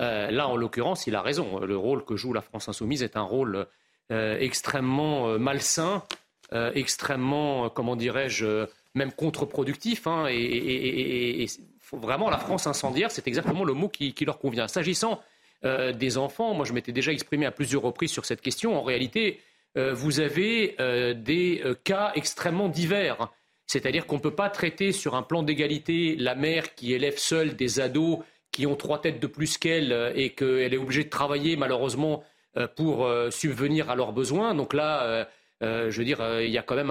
[0.00, 1.58] Euh, là, en l'occurrence, il a raison.
[1.60, 3.66] Le rôle que joue la France insoumise est un rôle
[4.10, 6.02] extrêmement malsain,
[6.52, 10.06] extrêmement, comment dirais-je, même contre-productif.
[10.06, 11.46] Hein, et,
[11.92, 14.68] vraiment la France incendiaire, c'est exactement le mot qui, leur convient.
[14.68, 15.20] S'agissant
[15.64, 18.78] euh, des enfants, moi je m'étais déjà exprimé à plusieurs reprises sur cette question.
[18.78, 19.40] En réalité,
[19.76, 23.28] euh, vous avez euh, des cas extrêmement divers.
[23.66, 27.54] C'est-à-dire qu'on ne peut pas traiter sur un plan d'égalité la mère qui élève seule
[27.54, 28.20] des ados
[28.50, 32.24] qui ont trois têtes de plus qu'elle et qu'elle est obligée de travailler malheureusement
[32.76, 34.54] pour subvenir à leurs besoins.
[34.54, 35.28] Donc là,
[35.60, 36.90] je veux dire, il y a quand même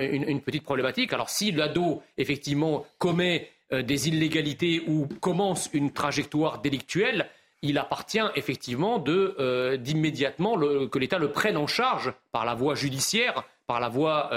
[0.00, 1.14] une, petite problématique.
[1.14, 7.28] Alors si l'ado, effectivement, commet des illégalités ou commence une trajectoire délictuelle,
[7.60, 13.44] il appartient effectivement de d'immédiatement que l'État le prenne en charge par la voie judiciaire,
[13.66, 14.30] par la voie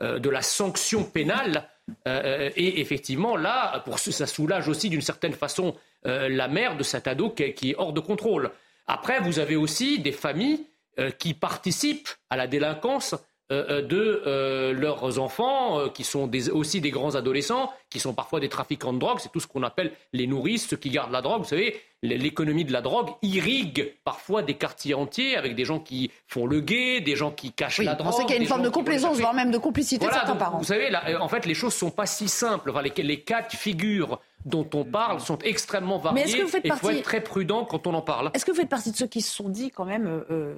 [0.00, 1.68] de la sanction pénale.
[2.06, 5.74] et effectivement, là, pour, ça soulage aussi d'une certaine façon
[6.04, 8.52] la mère de cet ado qui est hors de contrôle.
[8.88, 10.66] Après, vous avez aussi des familles
[10.98, 16.90] euh, qui participent à la délinquance euh, euh, de leurs enfants, qui sont aussi des
[16.90, 19.18] grands adolescents, qui sont parfois des trafiquants de drogue.
[19.20, 21.42] C'est tout ce qu'on appelle les nourrices, ceux qui gardent la drogue.
[21.42, 26.10] Vous savez, l'économie de la drogue irrigue parfois des quartiers entiers avec des gens qui
[26.26, 28.12] font le guet, des gens qui cachent la drogue.
[28.12, 30.36] On sait qu'il y a une forme de complaisance, voire même de complicité de certains
[30.36, 30.58] parents.
[30.58, 32.72] Vous savez, en fait, les choses ne sont pas si simples.
[32.82, 36.22] les, les cas de figure dont on parle sont extrêmement variés.
[36.22, 36.86] Mais est-ce que vous faites partie...
[36.86, 38.30] Il faut être très prudent quand on en parle.
[38.34, 40.54] Est-ce que vous faites partie de ceux qui se sont dit quand même, euh,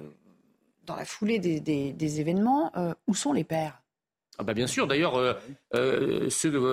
[0.91, 3.81] dans la foulée des, événements, euh, où sont les pères
[4.37, 4.87] ah bah bien sûr.
[4.87, 5.17] D'ailleurs,
[5.75, 6.29] euh,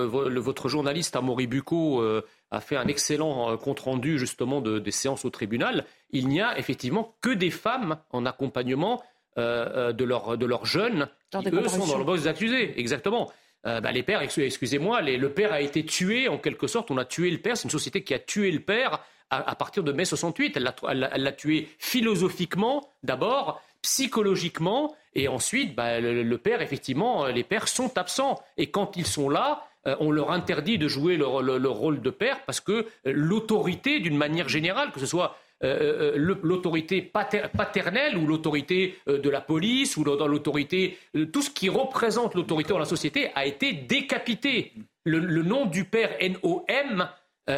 [0.09, 2.01] votre journaliste Amaury Bucco
[2.49, 5.85] a fait un excellent compte rendu justement de, des séances au tribunal.
[6.09, 9.03] Il n'y a effectivement que des femmes en accompagnement
[9.35, 12.79] de, leurs de leurs jeunes qui, eux, sont dans le box accusés.
[12.79, 13.29] Exactement.
[13.65, 16.91] Euh, bah, les pères, excusez-moi, le père a été tué en quelque sorte.
[16.91, 17.57] On a tué le père.
[17.57, 20.57] C'est une société qui a tué le père à, partir de mai 68.
[20.57, 27.67] Elle l'a tué philosophiquement d'abord, psychologiquement, et ensuite, bah, le, père, effectivement, euh, les pères
[27.67, 28.39] sont absents.
[28.57, 32.45] Et quand ils sont là, euh, on leur interdit de jouer le rôle de père
[32.45, 38.97] parce que l'autorité, d'une manière générale, que ce soit euh, euh, l'autorité paternelle ou l'autorité
[39.09, 40.97] euh, de la police ou l'autorité,
[41.33, 44.71] tout ce qui représente l'autorité dans la société a été décapité.
[45.03, 47.09] Le, nom du père NOM,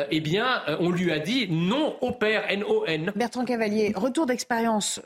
[0.09, 3.11] eh bien, on lui a dit non au père N-O-N.
[3.15, 5.01] Bertrand Cavalier, retour d'expérience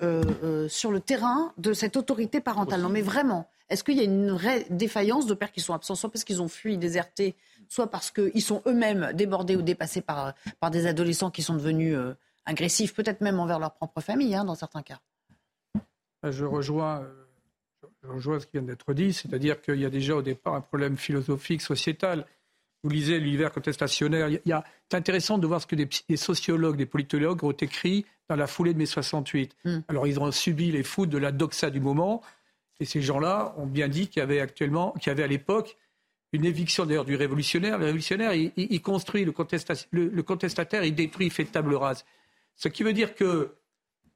[0.68, 2.82] sur le terrain de cette autorité parentale.
[2.82, 5.96] Non, mais vraiment, est-ce qu'il y a une vraie défaillance de pères qui sont absents,
[5.96, 7.36] soit parce qu'ils ont fui, déserté,
[7.68, 11.98] soit parce qu'ils sont eux-mêmes débordés ou dépassés par, par des adolescents qui sont devenus
[12.46, 15.00] agressifs, peut-être même envers leur propre famille, hein, dans certains cas?
[16.24, 17.04] Je rejoins,
[18.04, 20.62] je rejoins ce qui vient d'être dit, c'est-à-dire qu'il y a déjà au départ un
[20.62, 22.26] problème philosophique, sociétal.
[22.86, 24.30] Vous lisez l'univers contestationnaire.
[24.30, 28.06] Il y a, c'est intéressant de voir ce que des, sociologues, des politologues ont écrit
[28.30, 29.56] dans la foulée de mai 68.
[29.66, 29.80] Hmm.
[29.88, 32.22] Alors, ils ont subi les foudres de la doxa du moment.
[32.80, 35.78] Et ces gens-là ont bien dit qu'il y avait actuellement, qu'il y avait à l'époque
[36.32, 37.80] une éviction d'ailleurs du révolutionnaire.
[37.80, 39.34] Le révolutionnaire, il, construit le,
[39.90, 42.06] le, le, contestataire, il détruit, il fait table rase.
[42.56, 43.48] Ce qui veut dire qu'il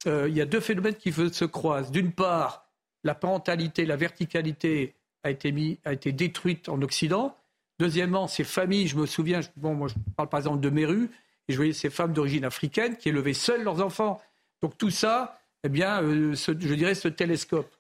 [0.06, 1.90] euh, y a deux phénomènes qui se croisent.
[1.90, 2.70] D'une part,
[3.04, 4.94] la parentalité, la verticalité
[5.24, 7.36] a été, mis, a été détruite en Occident.
[7.80, 11.10] Deuxièmement, ces familles, je me souviens, bon, moi je parle par exemple de Meru,
[11.48, 14.22] et je voyais ces femmes d'origine africaine qui élevaient seules leurs enfants.
[14.62, 17.74] Donc tout ça, eh bien, euh, je dirais ce télescope.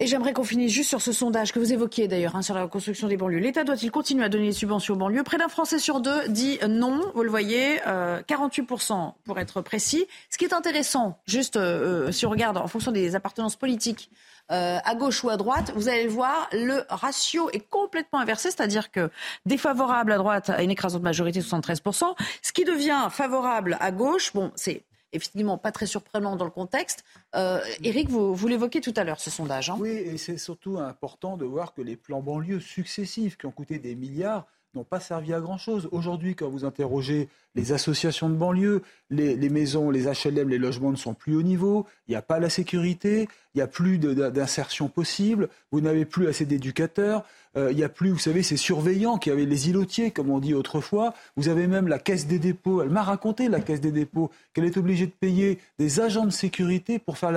[0.00, 2.62] Et j'aimerais qu'on finisse juste sur ce sondage que vous évoquiez d'ailleurs hein, sur la
[2.62, 3.40] reconstruction des banlieues.
[3.40, 5.24] L'État doit-il continuer à donner des subventions aux banlieues?
[5.24, 10.06] Près d'un Français sur deux dit non, vous le voyez, 48% euh, pour être précis.
[10.30, 14.10] Ce qui est intéressant, juste euh, euh, si on regarde en fonction des appartenances politiques,
[14.50, 18.90] à gauche ou à droite, vous allez le voir, le ratio est complètement inversé, c'est-à-dire
[18.90, 19.10] que
[19.44, 24.50] défavorable à droite à une écrasante majorité, 73%, ce qui devient favorable à gauche, bon,
[24.54, 27.04] c'est effectivement pas très surprenant dans le contexte.
[27.34, 29.70] Euh, Eric, vous, vous l'évoquez tout à l'heure, ce sondage.
[29.70, 29.76] Hein.
[29.78, 33.78] Oui, et c'est surtout important de voir que les plans banlieues successifs qui ont coûté
[33.78, 35.88] des milliards n'ont pas servi à grand-chose.
[35.92, 40.96] Aujourd'hui, quand vous interrogez les associations de banlieue, les, maisons, les HLM, les logements ne
[40.96, 44.88] sont plus au niveau, il n'y a pas la sécurité, il n'y a plus d'insertion
[44.88, 47.24] possible, vous n'avez plus assez d'éducateurs,
[47.56, 50.38] euh, il n'y a plus, vous savez, ces surveillants qui avaient les îlotiers, comme on
[50.38, 51.14] dit autrefois.
[51.36, 52.82] Vous avez même la caisse des dépôts.
[52.82, 56.30] Elle m'a raconté, la caisse des dépôts, qu'elle est obligée de payer des agents de
[56.30, 57.32] sécurité pour faire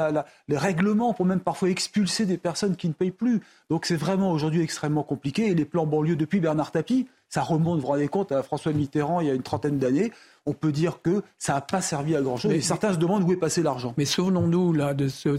[0.47, 3.41] les règlements, pour même parfois expulser des personnes qui ne payent plus.
[3.69, 5.47] Donc c'est vraiment aujourd'hui extrêmement compliqué.
[5.47, 8.73] Et les plans banlieues depuis Bernard Tapie, ça remonte, vous vous rendez compte, à François
[8.73, 10.00] Mitterrand il y a une trentaine d'années.
[10.45, 12.51] On peut dire que ça n'a pas servi à grand-chose.
[12.51, 13.93] Et certains se demandent où est passé l'argent.
[13.97, 15.37] Mais souvenons-nous là de ce,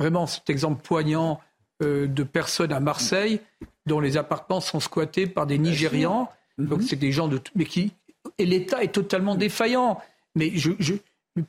[0.00, 1.40] vraiment cet exemple poignant
[1.82, 3.40] euh, de personnes à Marseille
[3.86, 6.28] dont les appartements sont squattés par des Nigérians.
[6.58, 6.86] Donc mhm.
[6.86, 7.92] c'est des gens de mais qui
[8.38, 10.00] et l'État est totalement défaillant.
[10.34, 10.70] Mais je,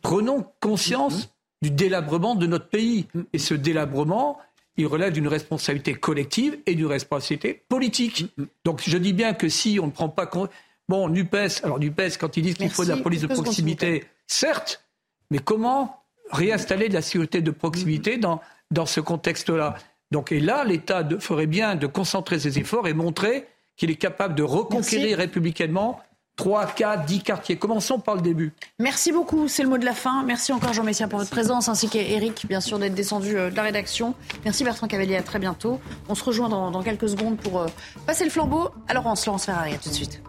[0.01, 1.29] prenons conscience mhm.
[1.63, 3.07] du délabrement de notre pays.
[3.13, 3.25] Mhm.
[3.33, 4.39] Et ce délabrement,
[4.77, 8.25] il relève d'une responsabilité collective et d'une responsabilité politique.
[8.65, 10.49] Donc je dis bien que si on ne prend pas compte.
[10.93, 14.85] Bon, NUPES, alors NUPES, quand ils disent qu'il faut de la police de proximité, certes,
[15.31, 19.73] mais comment réinstaller de la sécurité de proximité dans, dans ce contexte-là?
[20.11, 24.35] Donc, et là, l'État ferait bien de concentrer ses efforts et montrer qu'il est capable
[24.35, 25.99] de reconquérir républicainement
[26.35, 27.55] 3, 4, 10 quartiers.
[27.55, 28.53] Commençons par le début.
[28.77, 30.21] Merci beaucoup, c'est le mot de la fin.
[30.23, 33.55] Merci encore Jean Messia pour votre présence, ainsi qu'Éric, bien sûr, d'être descendu euh, de
[33.55, 34.13] la rédaction.
[34.45, 35.81] Merci Bertrand Cavalier, à très bientôt.
[36.07, 37.67] On se rejoint dans, quelques secondes pour euh,
[38.05, 38.69] passer le flambeau.
[38.87, 40.21] Alors on se lance Ferrari, à tout de suite.